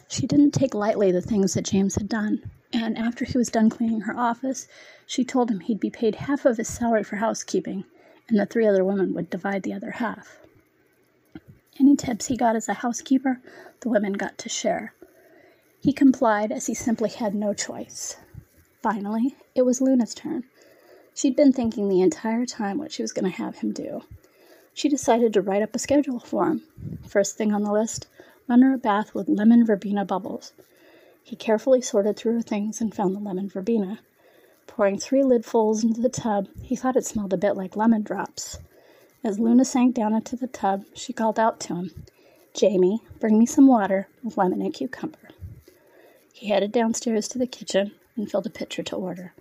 She 0.06 0.28
didn't 0.28 0.52
take 0.52 0.72
lightly 0.72 1.10
the 1.10 1.20
things 1.20 1.54
that 1.54 1.64
James 1.64 1.96
had 1.96 2.08
done, 2.08 2.52
and 2.72 2.96
after 2.96 3.24
he 3.24 3.36
was 3.36 3.48
done 3.48 3.68
cleaning 3.68 4.02
her 4.02 4.16
office, 4.16 4.68
she 5.06 5.24
told 5.24 5.50
him 5.50 5.58
he'd 5.58 5.80
be 5.80 5.90
paid 5.90 6.14
half 6.14 6.44
of 6.44 6.56
his 6.56 6.68
salary 6.68 7.02
for 7.02 7.16
housekeeping 7.16 7.82
and 8.28 8.38
the 8.38 8.46
three 8.46 8.68
other 8.68 8.84
women 8.84 9.12
would 9.12 9.28
divide 9.28 9.64
the 9.64 9.72
other 9.72 9.90
half. 9.90 10.39
Any 11.80 11.96
tips 11.96 12.26
he 12.26 12.36
got 12.36 12.56
as 12.56 12.68
a 12.68 12.74
housekeeper, 12.74 13.40
the 13.80 13.88
women 13.88 14.12
got 14.12 14.36
to 14.36 14.50
share. 14.50 14.92
He 15.80 15.94
complied 15.94 16.52
as 16.52 16.66
he 16.66 16.74
simply 16.74 17.08
had 17.08 17.34
no 17.34 17.54
choice. 17.54 18.18
Finally, 18.82 19.34
it 19.54 19.62
was 19.62 19.80
Luna's 19.80 20.14
turn. 20.14 20.44
She'd 21.14 21.34
been 21.34 21.54
thinking 21.54 21.88
the 21.88 22.02
entire 22.02 22.44
time 22.44 22.76
what 22.76 22.92
she 22.92 23.00
was 23.00 23.14
going 23.14 23.24
to 23.24 23.38
have 23.38 23.60
him 23.60 23.72
do. 23.72 24.02
She 24.74 24.90
decided 24.90 25.32
to 25.32 25.40
write 25.40 25.62
up 25.62 25.74
a 25.74 25.78
schedule 25.78 26.20
for 26.20 26.48
him. 26.48 26.62
First 27.08 27.38
thing 27.38 27.54
on 27.54 27.62
the 27.62 27.72
list, 27.72 28.08
run 28.46 28.60
her 28.60 28.74
a 28.74 28.78
bath 28.78 29.14
with 29.14 29.30
lemon 29.30 29.64
verbena 29.64 30.04
bubbles. 30.04 30.52
He 31.22 31.34
carefully 31.34 31.80
sorted 31.80 32.18
through 32.18 32.34
her 32.34 32.42
things 32.42 32.82
and 32.82 32.94
found 32.94 33.16
the 33.16 33.20
lemon 33.20 33.48
verbena. 33.48 34.00
Pouring 34.66 34.98
three 34.98 35.22
lidfuls 35.22 35.82
into 35.82 36.02
the 36.02 36.10
tub, 36.10 36.48
he 36.62 36.76
thought 36.76 36.96
it 36.96 37.06
smelled 37.06 37.32
a 37.32 37.38
bit 37.38 37.56
like 37.56 37.74
lemon 37.74 38.02
drops. 38.02 38.58
As 39.22 39.38
Luna 39.38 39.66
sank 39.66 39.94
down 39.94 40.14
into 40.14 40.34
the 40.34 40.46
tub, 40.46 40.86
she 40.94 41.12
called 41.12 41.38
out 41.38 41.60
to 41.60 41.74
him, 41.74 42.04
Jamie, 42.54 43.02
bring 43.18 43.38
me 43.38 43.44
some 43.44 43.66
water 43.66 44.08
with 44.22 44.38
lemon 44.38 44.62
and 44.62 44.72
cucumber. 44.72 45.28
He 46.32 46.48
headed 46.48 46.72
downstairs 46.72 47.28
to 47.28 47.38
the 47.38 47.46
kitchen 47.46 47.92
and 48.16 48.30
filled 48.30 48.46
a 48.46 48.50
pitcher 48.50 48.82
to 48.82 48.96
order. 48.96 49.34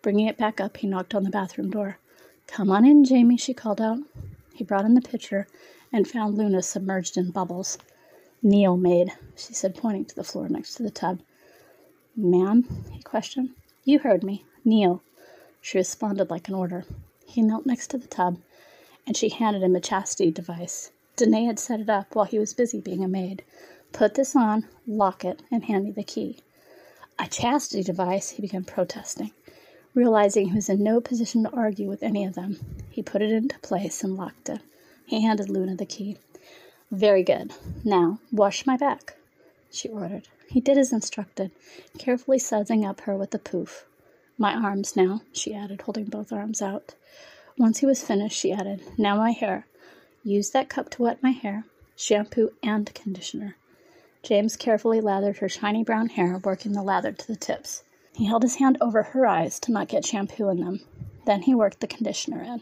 Bringing 0.00 0.26
it 0.28 0.38
back 0.38 0.62
up, 0.62 0.78
he 0.78 0.86
knocked 0.86 1.14
on 1.14 1.24
the 1.24 1.30
bathroom 1.30 1.70
door. 1.70 1.98
Come 2.46 2.70
on 2.70 2.86
in, 2.86 3.04
Jamie, 3.04 3.36
she 3.36 3.52
called 3.52 3.82
out. 3.82 3.98
He 4.54 4.64
brought 4.64 4.86
in 4.86 4.94
the 4.94 5.02
pitcher 5.02 5.46
and 5.92 6.08
found 6.08 6.38
Luna 6.38 6.62
submerged 6.62 7.18
in 7.18 7.30
bubbles. 7.30 7.76
Kneel 8.42 8.78
maid, 8.78 9.12
she 9.36 9.52
said, 9.52 9.74
pointing 9.74 10.06
to 10.06 10.14
the 10.14 10.24
floor 10.24 10.48
next 10.48 10.76
to 10.76 10.82
the 10.82 10.90
tub. 10.90 11.20
Ma'am? 12.16 12.64
he 12.92 13.02
questioned. 13.02 13.50
You 13.84 13.98
heard 13.98 14.24
me. 14.24 14.46
Kneel. 14.64 15.02
She 15.60 15.76
responded 15.76 16.30
like 16.30 16.48
an 16.48 16.54
order. 16.54 16.86
He 17.26 17.42
knelt 17.42 17.66
next 17.66 17.88
to 17.88 17.98
the 17.98 18.08
tub 18.08 18.38
and 19.08 19.16
she 19.16 19.30
handed 19.30 19.62
him 19.62 19.74
a 19.74 19.80
chastity 19.80 20.30
device. 20.30 20.90
Danae 21.16 21.46
had 21.46 21.58
set 21.58 21.80
it 21.80 21.88
up 21.88 22.14
while 22.14 22.26
he 22.26 22.38
was 22.38 22.52
busy 22.52 22.78
being 22.78 23.02
a 23.02 23.08
maid. 23.08 23.42
Put 23.90 24.14
this 24.14 24.36
on, 24.36 24.66
lock 24.86 25.24
it, 25.24 25.40
and 25.50 25.64
hand 25.64 25.86
me 25.86 25.92
the 25.92 26.04
key. 26.04 26.40
A 27.18 27.26
chastity 27.26 27.82
device, 27.82 28.28
he 28.32 28.42
began 28.42 28.64
protesting. 28.64 29.32
Realizing 29.94 30.50
he 30.50 30.56
was 30.56 30.68
in 30.68 30.82
no 30.82 31.00
position 31.00 31.42
to 31.44 31.50
argue 31.50 31.88
with 31.88 32.02
any 32.02 32.22
of 32.26 32.34
them, 32.34 32.60
he 32.90 33.02
put 33.02 33.22
it 33.22 33.32
into 33.32 33.58
place 33.60 34.04
and 34.04 34.14
locked 34.14 34.50
it. 34.50 34.60
He 35.06 35.22
handed 35.22 35.48
Luna 35.48 35.74
the 35.74 35.86
key. 35.86 36.18
Very 36.90 37.22
good. 37.22 37.54
Now, 37.84 38.20
wash 38.30 38.66
my 38.66 38.76
back, 38.76 39.16
she 39.70 39.88
ordered. 39.88 40.28
He 40.50 40.60
did 40.60 40.76
as 40.76 40.92
instructed, 40.92 41.50
carefully 41.96 42.38
sudsing 42.38 42.84
up 42.84 43.00
her 43.00 43.16
with 43.16 43.30
the 43.30 43.38
poof. 43.38 43.86
My 44.36 44.52
arms 44.52 44.96
now, 44.96 45.22
she 45.32 45.54
added, 45.54 45.80
holding 45.80 46.04
both 46.04 46.30
arms 46.30 46.60
out. 46.60 46.94
Once 47.58 47.78
he 47.78 47.86
was 47.86 48.02
finished, 48.04 48.38
she 48.38 48.52
added, 48.52 48.80
Now 48.96 49.16
my 49.16 49.32
hair. 49.32 49.66
Use 50.22 50.50
that 50.50 50.68
cup 50.68 50.90
to 50.90 51.02
wet 51.02 51.22
my 51.22 51.30
hair, 51.30 51.64
shampoo 51.96 52.50
and 52.62 52.92
conditioner. 52.94 53.56
James 54.22 54.56
carefully 54.56 55.00
lathered 55.00 55.38
her 55.38 55.48
shiny 55.48 55.82
brown 55.82 56.08
hair, 56.08 56.38
working 56.44 56.72
the 56.72 56.82
lather 56.82 57.10
to 57.12 57.26
the 57.26 57.36
tips. 57.36 57.82
He 58.12 58.26
held 58.26 58.42
his 58.42 58.56
hand 58.56 58.78
over 58.80 59.02
her 59.02 59.26
eyes 59.26 59.58
to 59.60 59.72
not 59.72 59.88
get 59.88 60.06
shampoo 60.06 60.48
in 60.48 60.60
them. 60.60 60.80
Then 61.24 61.42
he 61.42 61.54
worked 61.54 61.80
the 61.80 61.86
conditioner 61.86 62.42
in. 62.42 62.60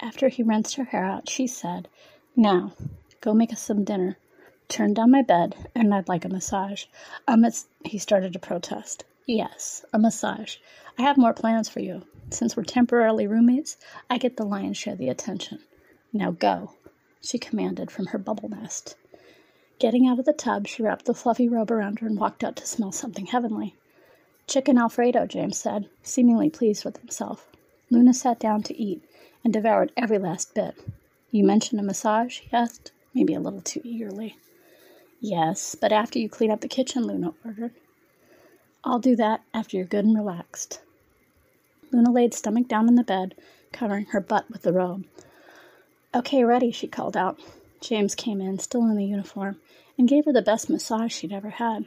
After 0.00 0.28
he 0.28 0.42
rinsed 0.42 0.76
her 0.76 0.84
hair 0.84 1.04
out, 1.04 1.28
she 1.28 1.46
said, 1.46 1.88
Now, 2.34 2.72
go 3.20 3.34
make 3.34 3.52
us 3.52 3.60
some 3.60 3.84
dinner. 3.84 4.16
Turn 4.68 4.94
down 4.94 5.10
my 5.10 5.22
bed, 5.22 5.54
and 5.74 5.94
I'd 5.94 6.08
like 6.08 6.24
a 6.24 6.28
massage. 6.28 6.84
A 7.28 7.36
mas- 7.36 7.66
he 7.84 7.98
started 7.98 8.32
to 8.32 8.38
protest. 8.38 9.04
Yes, 9.26 9.86
a 9.90 9.98
massage. 9.98 10.56
I 10.98 11.02
have 11.02 11.16
more 11.16 11.32
plans 11.32 11.70
for 11.70 11.80
you. 11.80 12.02
Since 12.28 12.56
we're 12.56 12.64
temporarily 12.64 13.26
roommates, 13.26 13.78
I 14.10 14.18
get 14.18 14.36
the 14.36 14.44
lion's 14.44 14.76
share 14.76 14.92
of 14.92 14.98
the 14.98 15.08
attention. 15.08 15.60
Now 16.12 16.32
go, 16.32 16.72
she 17.22 17.38
commanded 17.38 17.90
from 17.90 18.06
her 18.06 18.18
bubble 18.18 18.50
nest. 18.50 18.96
Getting 19.78 20.06
out 20.06 20.18
of 20.18 20.26
the 20.26 20.34
tub, 20.34 20.66
she 20.66 20.82
wrapped 20.82 21.06
the 21.06 21.14
fluffy 21.14 21.48
robe 21.48 21.70
around 21.70 22.00
her 22.00 22.06
and 22.06 22.18
walked 22.18 22.44
out 22.44 22.54
to 22.56 22.66
smell 22.66 22.92
something 22.92 23.24
heavenly. 23.24 23.74
Chicken 24.46 24.76
Alfredo, 24.76 25.26
James 25.26 25.56
said, 25.56 25.88
seemingly 26.02 26.50
pleased 26.50 26.84
with 26.84 26.98
himself. 26.98 27.48
Luna 27.88 28.12
sat 28.12 28.38
down 28.38 28.62
to 28.64 28.76
eat 28.76 29.02
and 29.42 29.54
devoured 29.54 29.90
every 29.96 30.18
last 30.18 30.54
bit. 30.54 30.74
You 31.30 31.44
mentioned 31.44 31.80
a 31.80 31.84
massage? 31.84 32.40
he 32.40 32.52
asked, 32.52 32.92
maybe 33.14 33.32
a 33.32 33.40
little 33.40 33.62
too 33.62 33.80
eagerly. 33.84 34.36
Yes, 35.18 35.74
but 35.74 35.92
after 35.92 36.18
you 36.18 36.28
clean 36.28 36.50
up 36.50 36.60
the 36.60 36.68
kitchen, 36.68 37.04
Luna 37.06 37.32
ordered. 37.42 37.72
I'll 38.84 38.98
do 38.98 39.16
that 39.16 39.42
after 39.54 39.76
you're 39.76 39.86
good 39.86 40.04
and 40.04 40.14
relaxed. 40.14 40.80
Luna 41.90 42.12
laid 42.12 42.34
stomach 42.34 42.68
down 42.68 42.86
in 42.86 42.96
the 42.96 43.02
bed, 43.02 43.34
covering 43.72 44.06
her 44.06 44.20
butt 44.20 44.50
with 44.50 44.62
the 44.62 44.72
robe. 44.72 45.04
Okay, 46.14 46.44
ready, 46.44 46.70
she 46.70 46.86
called 46.86 47.16
out. 47.16 47.40
James 47.80 48.14
came 48.14 48.40
in, 48.40 48.58
still 48.58 48.82
in 48.82 48.96
the 48.96 49.04
uniform, 49.04 49.56
and 49.96 50.08
gave 50.08 50.26
her 50.26 50.32
the 50.32 50.42
best 50.42 50.68
massage 50.68 51.14
she'd 51.14 51.32
ever 51.32 51.50
had. 51.50 51.86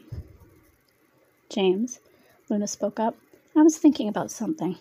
James, 1.50 2.00
Luna 2.50 2.68
spoke 2.68 3.00
up, 3.00 3.16
I 3.56 3.62
was 3.62 3.78
thinking 3.78 4.08
about 4.08 4.32
something. 4.32 4.78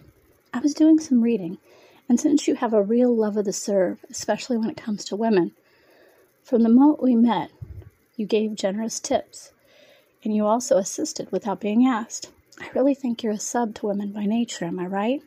I 0.53 0.59
was 0.61 0.75
doing 0.75 0.99
some 0.99 1.23
reading, 1.23 1.59
and 2.09 2.19
since 2.19 2.47
you 2.47 2.55
have 2.57 2.73
a 2.73 2.83
real 2.83 3.15
love 3.15 3.37
of 3.37 3.45
the 3.45 3.53
serve, 3.53 4.05
especially 4.11 4.57
when 4.57 4.71
it 4.71 4.77
comes 4.77 5.05
to 5.07 5.17
women, 5.17 5.53
from 6.43 6.63
the 6.63 6.69
moment 6.69 7.03
we 7.03 7.15
met, 7.15 7.51
you 8.17 8.27
gave 8.27 8.55
generous 8.55 9.01
tips, 9.01 9.53
and 10.25 10.35
you 10.35 10.47
also 10.47 10.77
assisted 10.77 11.31
without 11.31 11.61
being 11.61 11.87
asked. 11.87 12.31
I 12.61 12.69
really 12.75 12.95
think 12.95 13.23
you're 13.23 13.33
a 13.33 13.39
sub 13.39 13.75
to 13.77 13.87
women 13.87 14.13
by 14.13 14.25
nature, 14.25 14.65
am 14.65 14.79
I 14.79 14.87
right? 14.87 15.23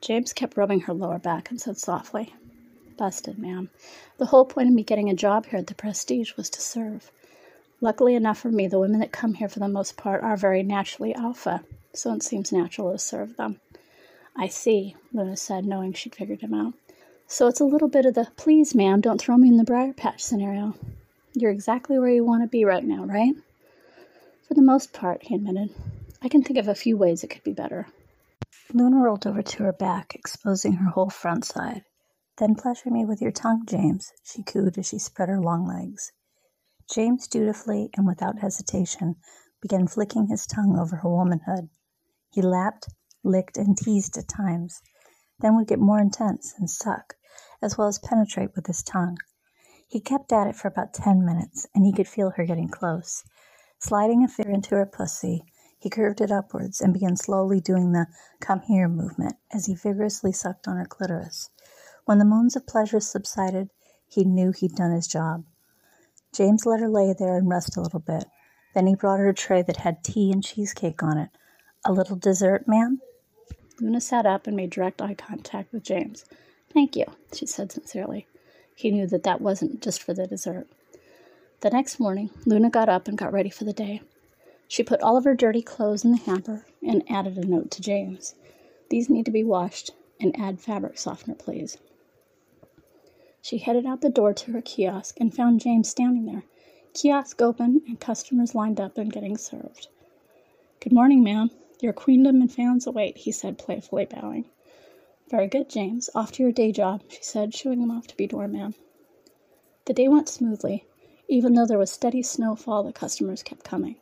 James 0.00 0.32
kept 0.32 0.56
rubbing 0.56 0.80
her 0.80 0.94
lower 0.94 1.18
back 1.18 1.50
and 1.50 1.60
said 1.60 1.78
softly, 1.78 2.34
Busted, 2.96 3.38
ma'am. 3.38 3.70
The 4.18 4.26
whole 4.26 4.44
point 4.44 4.68
of 4.68 4.74
me 4.74 4.82
getting 4.82 5.08
a 5.08 5.14
job 5.14 5.46
here 5.46 5.58
at 5.58 5.66
the 5.66 5.74
Prestige 5.74 6.36
was 6.36 6.50
to 6.50 6.60
serve. 6.60 7.10
Luckily 7.80 8.14
enough 8.14 8.38
for 8.38 8.50
me, 8.50 8.66
the 8.66 8.78
women 8.78 9.00
that 9.00 9.12
come 9.12 9.34
here 9.34 9.48
for 9.48 9.58
the 9.58 9.68
most 9.68 9.96
part 9.96 10.22
are 10.22 10.36
very 10.36 10.62
naturally 10.62 11.14
alpha, 11.14 11.64
so 11.92 12.12
it 12.12 12.22
seems 12.22 12.52
natural 12.52 12.92
to 12.92 12.98
serve 12.98 13.36
them. 13.36 13.60
I 14.36 14.48
see, 14.48 14.96
Luna 15.12 15.36
said, 15.36 15.66
knowing 15.66 15.92
she'd 15.92 16.14
figured 16.14 16.40
him 16.40 16.54
out. 16.54 16.74
So 17.26 17.46
it's 17.46 17.60
a 17.60 17.64
little 17.64 17.88
bit 17.88 18.06
of 18.06 18.14
the 18.14 18.28
please, 18.36 18.74
ma'am, 18.74 19.00
don't 19.00 19.20
throw 19.20 19.36
me 19.36 19.48
in 19.48 19.56
the 19.56 19.64
briar 19.64 19.92
patch 19.92 20.22
scenario. 20.22 20.74
You're 21.34 21.50
exactly 21.50 21.98
where 21.98 22.10
you 22.10 22.24
want 22.24 22.42
to 22.42 22.48
be 22.48 22.64
right 22.64 22.84
now, 22.84 23.04
right? 23.04 23.34
For 24.46 24.54
the 24.54 24.62
most 24.62 24.92
part, 24.92 25.22
he 25.22 25.34
admitted. 25.34 25.74
I 26.20 26.28
can 26.28 26.42
think 26.42 26.58
of 26.58 26.68
a 26.68 26.74
few 26.74 26.96
ways 26.96 27.22
it 27.22 27.28
could 27.28 27.44
be 27.44 27.52
better. 27.52 27.88
Luna 28.72 29.02
rolled 29.02 29.26
over 29.26 29.42
to 29.42 29.62
her 29.64 29.72
back, 29.72 30.14
exposing 30.14 30.74
her 30.74 30.90
whole 30.90 31.10
front 31.10 31.44
side. 31.44 31.84
Then 32.38 32.54
pleasure 32.54 32.90
me 32.90 33.04
with 33.04 33.20
your 33.20 33.30
tongue, 33.30 33.64
James, 33.66 34.12
she 34.22 34.42
cooed 34.42 34.78
as 34.78 34.88
she 34.88 34.98
spread 34.98 35.28
her 35.28 35.40
long 35.40 35.66
legs. 35.66 36.12
James 36.92 37.28
dutifully 37.28 37.90
and 37.96 38.06
without 38.06 38.40
hesitation 38.40 39.16
began 39.60 39.86
flicking 39.86 40.26
his 40.26 40.46
tongue 40.46 40.78
over 40.78 40.96
her 40.96 41.08
womanhood. 41.08 41.68
He 42.30 42.42
lapped, 42.42 42.88
licked, 43.22 43.56
and 43.56 43.76
teased 43.76 44.16
at 44.16 44.28
times, 44.28 44.82
then 45.38 45.56
would 45.56 45.68
get 45.68 45.78
more 45.78 46.00
intense 46.00 46.54
and 46.58 46.68
suck, 46.68 47.14
as 47.60 47.78
well 47.78 47.88
as 47.88 47.98
penetrate 47.98 48.56
with 48.56 48.66
his 48.66 48.82
tongue. 48.82 49.18
He 49.86 50.00
kept 50.00 50.32
at 50.32 50.46
it 50.46 50.56
for 50.56 50.68
about 50.68 50.94
ten 50.94 51.24
minutes, 51.24 51.66
and 51.74 51.84
he 51.84 51.92
could 51.92 52.08
feel 52.08 52.30
her 52.30 52.44
getting 52.44 52.68
close. 52.68 53.22
Sliding 53.82 54.22
a 54.22 54.28
finger 54.28 54.52
into 54.52 54.76
her 54.76 54.86
pussy, 54.86 55.44
he 55.76 55.90
curved 55.90 56.20
it 56.20 56.30
upwards 56.30 56.80
and 56.80 56.92
began 56.92 57.16
slowly 57.16 57.60
doing 57.60 57.90
the 57.90 58.06
come 58.40 58.60
here 58.60 58.88
movement 58.88 59.34
as 59.52 59.66
he 59.66 59.74
vigorously 59.74 60.30
sucked 60.30 60.68
on 60.68 60.76
her 60.76 60.84
clitoris. 60.84 61.50
When 62.04 62.18
the 62.18 62.24
moans 62.24 62.54
of 62.54 62.64
pleasure 62.64 63.00
subsided, 63.00 63.70
he 64.06 64.22
knew 64.22 64.52
he'd 64.52 64.76
done 64.76 64.92
his 64.92 65.08
job. 65.08 65.44
James 66.32 66.64
let 66.64 66.78
her 66.78 66.88
lay 66.88 67.12
there 67.12 67.36
and 67.36 67.50
rest 67.50 67.76
a 67.76 67.80
little 67.80 67.98
bit. 67.98 68.26
Then 68.72 68.86
he 68.86 68.94
brought 68.94 69.18
her 69.18 69.30
a 69.30 69.34
tray 69.34 69.62
that 69.62 69.78
had 69.78 70.04
tea 70.04 70.30
and 70.30 70.44
cheesecake 70.44 71.02
on 71.02 71.18
it. 71.18 71.30
A 71.84 71.92
little 71.92 72.14
dessert, 72.16 72.68
ma'am? 72.68 73.00
Luna 73.80 74.00
sat 74.00 74.26
up 74.26 74.46
and 74.46 74.54
made 74.54 74.70
direct 74.70 75.02
eye 75.02 75.14
contact 75.14 75.72
with 75.72 75.82
James. 75.82 76.24
Thank 76.72 76.94
you, 76.94 77.06
she 77.34 77.46
said 77.46 77.72
sincerely. 77.72 78.28
He 78.76 78.92
knew 78.92 79.08
that 79.08 79.24
that 79.24 79.40
wasn't 79.40 79.82
just 79.82 80.04
for 80.04 80.14
the 80.14 80.28
dessert. 80.28 80.68
The 81.62 81.70
next 81.70 82.00
morning, 82.00 82.30
Luna 82.44 82.70
got 82.70 82.88
up 82.88 83.06
and 83.06 83.16
got 83.16 83.32
ready 83.32 83.48
for 83.48 83.62
the 83.62 83.72
day. 83.72 84.02
She 84.66 84.82
put 84.82 85.00
all 85.00 85.16
of 85.16 85.22
her 85.22 85.36
dirty 85.36 85.62
clothes 85.62 86.04
in 86.04 86.10
the 86.10 86.18
hamper 86.18 86.66
and 86.84 87.08
added 87.08 87.38
a 87.38 87.46
note 87.46 87.70
to 87.70 87.80
James. 87.80 88.34
These 88.90 89.08
need 89.08 89.26
to 89.26 89.30
be 89.30 89.44
washed 89.44 89.92
and 90.18 90.36
add 90.36 90.58
fabric 90.58 90.98
softener, 90.98 91.36
please. 91.36 91.78
She 93.40 93.58
headed 93.58 93.86
out 93.86 94.00
the 94.00 94.10
door 94.10 94.34
to 94.34 94.50
her 94.50 94.60
kiosk 94.60 95.20
and 95.20 95.32
found 95.32 95.60
James 95.60 95.88
standing 95.88 96.26
there, 96.26 96.42
kiosk 96.94 97.40
open 97.40 97.82
and 97.86 98.00
customers 98.00 98.56
lined 98.56 98.80
up 98.80 98.98
and 98.98 99.12
getting 99.12 99.38
served. 99.38 99.86
Good 100.80 100.92
morning, 100.92 101.22
ma'am. 101.22 101.52
Your 101.80 101.92
queendom 101.92 102.40
and 102.40 102.52
fans 102.52 102.88
await, 102.88 103.18
he 103.18 103.30
said, 103.30 103.56
playfully 103.56 104.06
bowing. 104.06 104.46
Very 105.30 105.46
good, 105.46 105.70
James. 105.70 106.10
Off 106.12 106.32
to 106.32 106.42
your 106.42 106.50
day 106.50 106.72
job, 106.72 107.04
she 107.08 107.22
said, 107.22 107.54
shooing 107.54 107.80
him 107.80 107.92
off 107.92 108.08
to 108.08 108.16
be 108.16 108.26
doorman. 108.26 108.74
The 109.84 109.94
day 109.94 110.08
went 110.08 110.28
smoothly. 110.28 110.86
Even 111.32 111.54
though 111.54 111.64
there 111.64 111.78
was 111.78 111.90
steady 111.90 112.22
snowfall, 112.22 112.82
the 112.82 112.92
customers 112.92 113.42
kept 113.42 113.64
coming. 113.64 113.96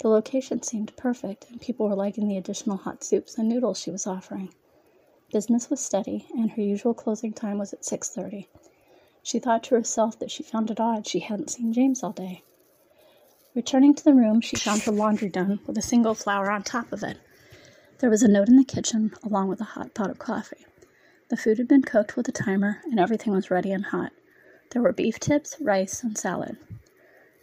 The 0.00 0.06
location 0.06 0.62
seemed 0.62 0.94
perfect, 0.94 1.50
and 1.50 1.60
people 1.60 1.88
were 1.88 1.96
liking 1.96 2.28
the 2.28 2.36
additional 2.36 2.76
hot 2.76 3.02
soups 3.02 3.36
and 3.36 3.48
noodles 3.48 3.80
she 3.80 3.90
was 3.90 4.06
offering. 4.06 4.54
Business 5.32 5.70
was 5.70 5.80
steady, 5.80 6.28
and 6.36 6.52
her 6.52 6.62
usual 6.62 6.94
closing 6.94 7.32
time 7.32 7.58
was 7.58 7.72
at 7.72 7.84
6:30. 7.84 8.46
She 9.24 9.40
thought 9.40 9.64
to 9.64 9.74
herself 9.74 10.20
that 10.20 10.30
she 10.30 10.44
found 10.44 10.70
it 10.70 10.78
odd 10.78 11.04
she 11.04 11.18
hadn't 11.18 11.50
seen 11.50 11.72
James 11.72 12.04
all 12.04 12.12
day. 12.12 12.44
Returning 13.56 13.92
to 13.96 14.04
the 14.04 14.14
room, 14.14 14.40
she 14.40 14.54
found 14.54 14.82
her 14.82 14.92
laundry 14.92 15.30
done 15.30 15.58
with 15.66 15.76
a 15.76 15.82
single 15.82 16.14
flower 16.14 16.48
on 16.48 16.62
top 16.62 16.92
of 16.92 17.02
it. 17.02 17.18
There 17.98 18.08
was 18.08 18.22
a 18.22 18.28
note 18.28 18.48
in 18.48 18.56
the 18.56 18.62
kitchen, 18.62 19.14
along 19.24 19.48
with 19.48 19.60
a 19.60 19.74
hot 19.74 19.94
pot 19.94 20.10
of 20.10 20.20
coffee. 20.20 20.64
The 21.28 21.36
food 21.36 21.58
had 21.58 21.66
been 21.66 21.82
cooked 21.82 22.16
with 22.16 22.28
a 22.28 22.32
timer, 22.32 22.82
and 22.84 23.00
everything 23.00 23.32
was 23.32 23.50
ready 23.50 23.72
and 23.72 23.86
hot. 23.86 24.12
There 24.70 24.82
were 24.82 24.92
beef 24.92 25.18
tips, 25.18 25.56
rice, 25.60 26.02
and 26.02 26.16
salad. 26.16 26.58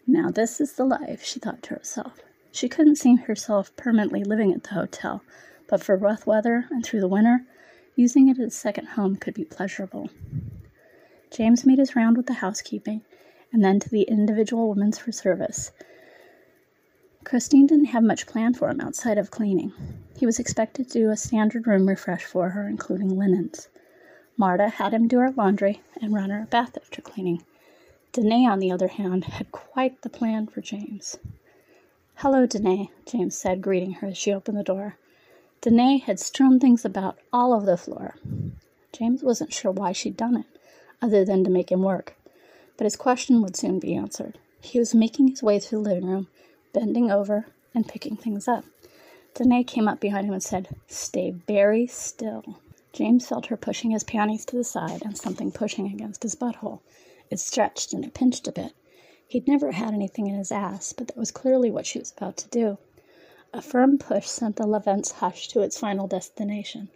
Now, 0.05 0.29
this 0.29 0.61
is 0.61 0.73
the 0.73 0.85
life, 0.85 1.23
she 1.23 1.39
thought 1.39 1.63
to 1.63 1.73
herself. 1.73 2.19
She 2.51 2.69
couldn't 2.69 2.97
see 2.97 3.15
herself 3.15 3.75
permanently 3.75 4.23
living 4.23 4.53
at 4.53 4.63
the 4.63 4.75
hotel, 4.75 5.23
but 5.67 5.83
for 5.83 5.95
rough 5.95 6.27
weather 6.27 6.67
and 6.69 6.85
through 6.85 7.01
the 7.01 7.07
winter, 7.07 7.41
using 7.95 8.27
it 8.29 8.39
as 8.39 8.47
a 8.47 8.55
second 8.55 8.89
home 8.89 9.15
could 9.15 9.33
be 9.33 9.43
pleasurable. 9.43 10.09
James 11.31 11.65
made 11.65 11.79
his 11.79 11.95
round 11.95 12.15
with 12.15 12.27
the 12.27 12.33
housekeeping 12.33 13.01
and 13.51 13.63
then 13.63 13.79
to 13.79 13.89
the 13.89 14.03
individual 14.03 14.69
women's 14.69 14.99
for 14.99 15.11
service. 15.11 15.71
Christine 17.23 17.65
didn't 17.65 17.85
have 17.85 18.03
much 18.03 18.27
planned 18.27 18.57
for 18.57 18.69
him 18.69 18.79
outside 18.79 19.17
of 19.17 19.31
cleaning. 19.31 19.73
He 20.15 20.27
was 20.27 20.39
expected 20.39 20.89
to 20.89 20.99
do 20.99 21.09
a 21.09 21.17
standard 21.17 21.65
room 21.65 21.87
refresh 21.87 22.23
for 22.23 22.49
her, 22.49 22.67
including 22.67 23.17
linens. 23.17 23.67
Marta 24.37 24.67
had 24.67 24.93
him 24.93 25.07
do 25.07 25.19
her 25.19 25.31
laundry 25.31 25.81
and 26.01 26.13
run 26.13 26.29
her 26.29 26.43
a 26.43 26.45
bath 26.47 26.77
after 26.77 27.01
cleaning. 27.01 27.43
Danae, 28.11 28.45
on 28.45 28.59
the 28.59 28.71
other 28.71 28.87
hand, 28.87 29.25
had 29.25 29.51
quite 29.51 30.01
the 30.01 30.09
plan 30.09 30.47
for 30.47 30.61
James. 30.61 31.17
Hello, 32.15 32.45
Danae, 32.45 32.89
James 33.05 33.37
said, 33.37 33.61
greeting 33.61 33.93
her 33.93 34.07
as 34.07 34.17
she 34.17 34.33
opened 34.33 34.57
the 34.57 34.63
door. 34.63 34.97
Danae 35.61 35.97
had 35.97 36.19
strewn 36.19 36.59
things 36.59 36.85
about 36.85 37.17
all 37.33 37.53
over 37.53 37.65
the 37.65 37.77
floor. 37.77 38.15
James 38.91 39.23
wasn't 39.23 39.53
sure 39.53 39.71
why 39.71 39.91
she'd 39.91 40.15
done 40.15 40.37
it, 40.37 40.45
other 41.01 41.25
than 41.25 41.43
to 41.43 41.49
make 41.49 41.71
him 41.71 41.81
work, 41.81 42.15
but 42.77 42.85
his 42.85 42.95
question 42.95 43.41
would 43.41 43.55
soon 43.55 43.79
be 43.79 43.95
answered. 43.95 44.37
He 44.61 44.79
was 44.79 44.95
making 44.95 45.29
his 45.29 45.43
way 45.43 45.59
through 45.59 45.83
the 45.83 45.89
living 45.89 46.09
room, 46.09 46.27
bending 46.73 47.11
over 47.11 47.47
and 47.73 47.87
picking 47.87 48.15
things 48.15 48.47
up. 48.47 48.63
Danae 49.33 49.63
came 49.63 49.87
up 49.87 49.99
behind 49.99 50.27
him 50.27 50.33
and 50.33 50.43
said, 50.43 50.69
Stay 50.87 51.31
very 51.31 51.87
still. 51.87 52.59
James 52.95 53.27
felt 53.27 53.47
her 53.47 53.57
pushing 53.57 53.91
his 53.91 54.05
panties 54.05 54.45
to 54.45 54.55
the 54.55 54.63
side 54.63 55.01
and 55.03 55.17
something 55.17 55.51
pushing 55.51 55.85
against 55.87 56.23
his 56.23 56.33
butthole. 56.33 56.79
It 57.29 57.41
stretched 57.41 57.91
and 57.91 58.05
it 58.05 58.13
pinched 58.13 58.47
a 58.47 58.53
bit. 58.53 58.71
He'd 59.27 59.49
never 59.49 59.73
had 59.73 59.93
anything 59.93 60.27
in 60.27 60.35
his 60.35 60.49
ass, 60.49 60.93
but 60.93 61.07
that 61.07 61.17
was 61.17 61.29
clearly 61.29 61.69
what 61.69 61.85
she 61.85 61.99
was 61.99 62.13
about 62.15 62.37
to 62.37 62.47
do. 62.47 62.77
A 63.53 63.61
firm 63.61 63.97
push 63.97 64.27
sent 64.27 64.55
the 64.55 64.63
Lovense 64.63 65.11
Hush 65.11 65.49
to 65.49 65.61
its 65.61 65.77
final 65.77 66.07
destination. 66.07 66.87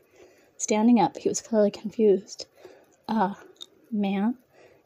Standing 0.56 1.02
up, 1.02 1.18
he 1.18 1.28
was 1.28 1.42
clearly 1.42 1.70
confused. 1.70 2.46
Uh, 3.10 3.34
ma'am? 3.92 4.38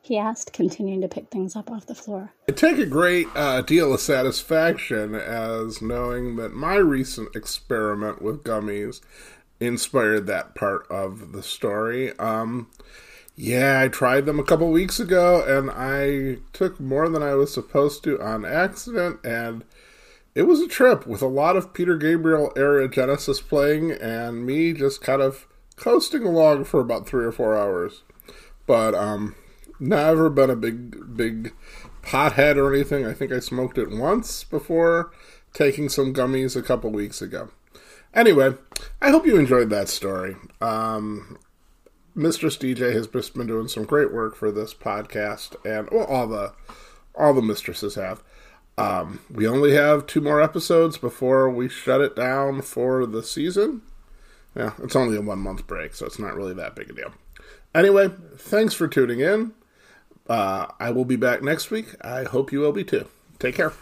he 0.01 0.17
asked, 0.17 0.51
continuing 0.51 1.01
to 1.01 1.07
pick 1.07 1.29
things 1.29 1.55
up 1.55 1.69
off 1.69 1.85
the 1.85 1.95
floor. 1.95 2.33
I 2.49 2.53
take 2.53 2.79
a 2.79 2.85
great 2.87 3.27
uh, 3.35 3.61
deal 3.61 3.93
of 3.93 4.01
satisfaction 4.01 5.13
as 5.13 5.79
knowing 5.79 6.37
that 6.37 6.53
my 6.53 6.75
recent 6.75 7.35
experiment 7.35 8.21
with 8.21 8.43
gummies 8.43 8.99
inspired 9.63 10.27
that 10.27 10.55
part 10.55 10.85
of 10.89 11.31
the 11.31 11.43
story. 11.43 12.17
Um, 12.19 12.69
yeah, 13.35 13.81
I 13.81 13.87
tried 13.87 14.25
them 14.25 14.39
a 14.39 14.43
couple 14.43 14.69
weeks 14.69 14.99
ago 14.99 15.43
and 15.45 15.71
I 15.71 16.37
took 16.53 16.79
more 16.79 17.09
than 17.09 17.23
I 17.23 17.33
was 17.33 17.53
supposed 17.53 18.03
to 18.03 18.21
on 18.21 18.45
accident 18.45 19.19
and 19.23 19.63
it 20.35 20.43
was 20.43 20.59
a 20.61 20.67
trip 20.67 21.07
with 21.07 21.21
a 21.21 21.27
lot 21.27 21.55
of 21.55 21.73
Peter 21.73 21.97
Gabriel 21.97 22.51
era 22.55 22.87
Genesis 22.87 23.41
playing 23.41 23.91
and 23.91 24.45
me 24.45 24.73
just 24.73 25.01
kind 25.01 25.21
of 25.21 25.47
coasting 25.75 26.23
along 26.23 26.65
for 26.65 26.79
about 26.79 27.07
three 27.07 27.25
or 27.25 27.31
four 27.31 27.57
hours. 27.57 28.03
But 28.67 28.93
um 28.93 29.35
never 29.79 30.29
been 30.29 30.49
a 30.49 30.55
big 30.55 31.17
big 31.17 31.53
pothead 32.03 32.57
or 32.57 32.73
anything. 32.73 33.05
I 33.05 33.13
think 33.13 33.31
I 33.31 33.39
smoked 33.39 33.77
it 33.77 33.89
once 33.89 34.43
before 34.43 35.11
taking 35.53 35.89
some 35.89 36.13
gummies 36.13 36.55
a 36.55 36.61
couple 36.61 36.91
weeks 36.91 37.21
ago. 37.21 37.49
Anyway, 38.13 38.53
I 39.01 39.09
hope 39.09 39.25
you 39.25 39.37
enjoyed 39.37 39.69
that 39.71 39.89
story. 39.89 40.35
Um, 40.61 41.37
Mistress 42.15 42.57
DJ 42.57 42.93
has 42.93 43.07
just 43.07 43.33
been 43.33 43.47
doing 43.47 43.67
some 43.67 43.85
great 43.85 44.13
work 44.13 44.35
for 44.35 44.51
this 44.51 44.73
podcast, 44.73 45.55
and 45.65 45.89
well, 45.91 46.05
all 46.05 46.27
the 46.27 46.53
all 47.15 47.33
the 47.33 47.41
mistresses 47.41 47.95
have. 47.95 48.23
Um, 48.77 49.21
we 49.31 49.47
only 49.47 49.73
have 49.73 50.07
two 50.07 50.21
more 50.21 50.41
episodes 50.41 50.97
before 50.97 51.49
we 51.49 51.69
shut 51.69 52.01
it 52.01 52.15
down 52.15 52.61
for 52.61 53.05
the 53.05 53.23
season. 53.23 53.81
Yeah, 54.55 54.73
it's 54.81 54.95
only 54.95 55.17
a 55.17 55.21
one 55.21 55.39
month 55.39 55.65
break, 55.65 55.95
so 55.95 56.05
it's 56.05 56.19
not 56.19 56.35
really 56.35 56.53
that 56.53 56.75
big 56.75 56.89
a 56.89 56.93
deal. 56.93 57.13
Anyway, 57.73 58.09
thanks 58.37 58.73
for 58.73 58.87
tuning 58.87 59.19
in. 59.19 59.53
Uh, 60.27 60.67
I 60.79 60.91
will 60.91 61.05
be 61.05 61.15
back 61.15 61.41
next 61.41 61.71
week. 61.71 61.95
I 62.01 62.23
hope 62.23 62.51
you 62.51 62.59
will 62.59 62.71
be 62.71 62.83
too. 62.83 63.07
Take 63.39 63.55
care. 63.55 63.73